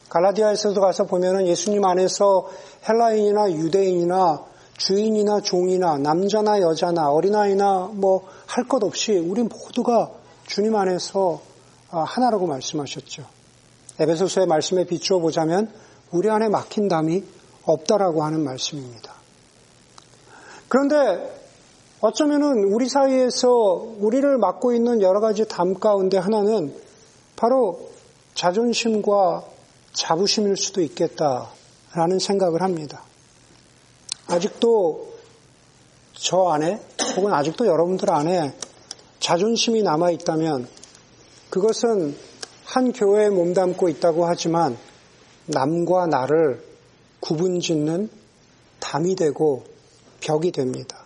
갈라디아에서도 0.09 0.81
가서 0.81 1.05
보면은 1.05 1.47
예수님 1.47 1.85
안에서 1.85 2.49
헬라인이나 2.89 3.53
유대인이나 3.53 4.43
주인이나 4.77 5.41
종이나 5.41 5.97
남자나 5.97 6.61
여자나 6.61 7.11
어린아이나 7.11 7.91
뭐 7.93 8.37
할 8.47 8.67
것 8.67 8.83
없이 8.83 9.11
우리 9.17 9.43
모두가 9.43 10.11
주님 10.47 10.75
안에서 10.75 11.41
아, 11.91 12.01
하나라고 12.03 12.47
말씀하셨죠. 12.47 13.23
에베소서의 13.99 14.47
말씀에 14.47 14.85
비추어 14.85 15.19
보자면 15.19 15.71
우리 16.11 16.29
안에 16.29 16.49
막힌 16.49 16.87
담이 16.87 17.23
없다라고 17.63 18.23
하는 18.23 18.43
말씀입니다. 18.43 19.13
그런데 20.69 21.37
어쩌면은 21.99 22.63
우리 22.73 22.87
사이에서 22.89 23.49
우리를 23.99 24.37
맡고 24.37 24.73
있는 24.73 25.01
여러 25.01 25.19
가지 25.19 25.47
담 25.47 25.75
가운데 25.75 26.17
하나는 26.17 26.73
바로 27.35 27.89
자존심과 28.33 29.43
자부심일 29.93 30.57
수도 30.57 30.81
있겠다라는 30.81 32.19
생각을 32.19 32.61
합니다. 32.61 33.01
아직도 34.27 35.13
저 36.13 36.49
안에 36.49 36.81
혹은 37.15 37.33
아직도 37.33 37.65
여러분들 37.65 38.11
안에 38.11 38.53
자존심이 39.19 39.83
남아 39.83 40.11
있다면 40.11 40.67
그것은 41.49 42.15
한 42.65 42.91
교회에 42.91 43.29
몸담고 43.29 43.87
있다고 43.89 44.25
하지만 44.25 44.77
남과 45.45 46.07
나를 46.07 46.61
구분 47.19 47.59
짓는 47.59 48.09
담이 48.79 49.15
되고 49.15 49.63
벽이 50.19 50.51
됩니다. 50.51 51.05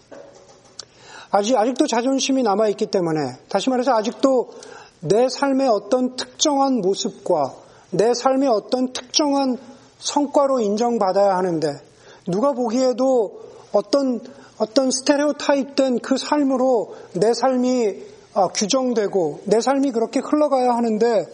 아직, 1.30 1.56
아직도 1.56 1.88
자존심이 1.88 2.44
남아있기 2.44 2.88
때문에, 2.88 3.38
다시 3.48 3.70
말해서 3.70 3.94
아직도 3.94 4.52
내 5.00 5.30
삶의 5.30 5.68
어떤 5.68 6.16
특정한 6.18 6.82
모습과 6.82 7.56
내 7.92 8.14
삶의 8.14 8.50
어떤 8.50 8.92
특정한 8.92 9.58
성과로 10.00 10.60
인정받아야 10.60 11.38
하는데, 11.38 11.91
누가 12.28 12.54
보기에도 12.54 13.42
어떤, 13.72 14.22
어떤 14.58 14.92
스테레오 14.92 15.34
타입된 15.34 16.00
그 16.00 16.18
삶으로 16.18 16.96
내 17.14 17.34
삶이 17.34 18.12
아, 18.34 18.48
규정되고, 18.48 19.42
내 19.46 19.60
삶이 19.60 19.92
그렇게 19.92 20.22
흘러가야 20.22 20.72
하는데, 20.72 21.26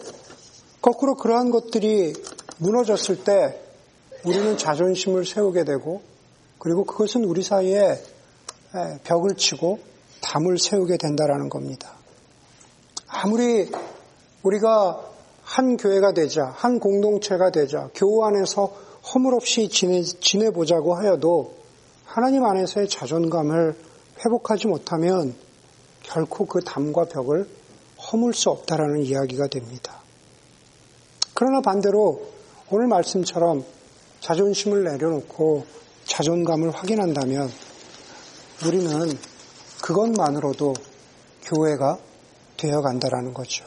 거꾸로 0.82 1.14
그러한 1.14 1.50
것들이 1.50 2.12
무너졌을 2.58 3.22
때, 3.22 3.60
우리는 4.24 4.56
자존심을 4.56 5.24
세우게 5.24 5.64
되고, 5.64 6.02
그리고 6.58 6.84
그것은 6.84 7.24
우리 7.24 7.44
사이에 7.44 8.02
벽을 9.04 9.36
치고 9.36 9.78
담을 10.20 10.58
세우게 10.58 10.96
된다라는 10.96 11.48
겁니다. 11.48 11.92
아무리 13.06 13.70
우리가 14.42 15.00
한 15.44 15.76
교회가 15.76 16.14
되자, 16.14 16.52
한 16.56 16.80
공동체가 16.80 17.50
되자, 17.50 17.90
교우 17.94 18.24
안에서 18.24 18.74
허물없이 19.14 19.68
지내, 19.68 20.02
지내보자고 20.02 20.94
하여도 20.94 21.56
하나님 22.04 22.44
안에서의 22.44 22.88
자존감을 22.88 23.76
회복하지 24.24 24.66
못하면 24.66 25.34
결코 26.02 26.46
그 26.46 26.60
담과 26.60 27.04
벽을 27.04 27.48
허물 28.10 28.34
수 28.34 28.50
없다라는 28.50 29.02
이야기가 29.02 29.48
됩니다. 29.48 30.00
그러나 31.34 31.60
반대로 31.60 32.28
오늘 32.70 32.86
말씀처럼 32.86 33.64
자존심을 34.20 34.84
내려놓고 34.84 35.64
자존감을 36.04 36.70
확인한다면 36.70 37.50
우리는 38.66 39.18
그것만으로도 39.82 40.74
교회가 41.44 41.98
되어 42.56 42.80
간다라는 42.80 43.32
거죠. 43.32 43.64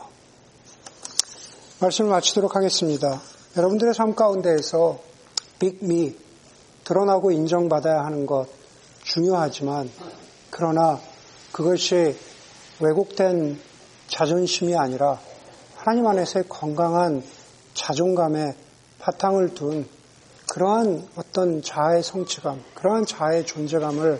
말씀을 1.80 2.10
마치도록 2.12 2.56
하겠습니다. 2.56 3.22
여러분들의 3.56 3.94
삶 3.94 4.14
가운데에서 4.14 5.11
빅미 5.62 6.16
드러나고 6.84 7.30
인정받아야 7.32 8.04
하는 8.04 8.26
것 8.26 8.48
중요하지만 9.04 9.92
그러나 10.50 11.00
그것이 11.52 12.18
왜곡된 12.80 13.60
자존심이 14.08 14.76
아니라 14.76 15.20
하나님 15.76 16.08
안에서의 16.08 16.46
건강한 16.50 17.24
자존감에 17.76 18.56
바탕을 18.98 19.54
둔 19.54 19.88
그러한 20.52 21.08
어떤 21.16 21.62
자아의 21.62 22.02
성취감, 22.02 22.64
그러한 22.74 23.06
자아의 23.06 23.46
존재감을 23.46 24.20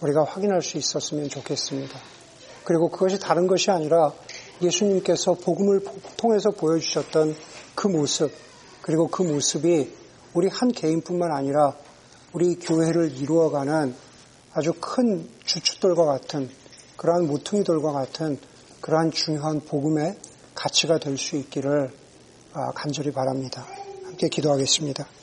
우리가 0.00 0.24
확인할 0.24 0.60
수 0.60 0.76
있었으면 0.76 1.28
좋겠습니다. 1.28 1.96
그리고 2.64 2.90
그것이 2.90 3.20
다른 3.20 3.46
것이 3.46 3.70
아니라 3.70 4.12
예수님께서 4.60 5.34
복음을 5.34 5.84
통해서 6.16 6.50
보여주셨던 6.50 7.36
그 7.76 7.86
모습, 7.86 8.32
그리고 8.82 9.08
그 9.08 9.22
모습이 9.22 9.99
우리 10.34 10.48
한 10.48 10.70
개인뿐만 10.70 11.32
아니라 11.32 11.74
우리 12.32 12.54
교회를 12.56 13.16
이루어가는 13.16 13.94
아주 14.52 14.72
큰 14.80 15.28
주춧돌과 15.44 16.04
같은 16.04 16.48
그러한 16.96 17.26
모퉁이돌과 17.26 17.92
같은 17.92 18.38
그러한 18.80 19.10
중요한 19.10 19.60
복음의 19.60 20.16
가치가 20.54 20.98
될 20.98 21.16
수 21.16 21.36
있기를 21.36 21.90
아, 22.52 22.72
간절히 22.72 23.12
바랍니다. 23.12 23.66
함께 24.04 24.28
기도하겠습니다. 24.28 25.19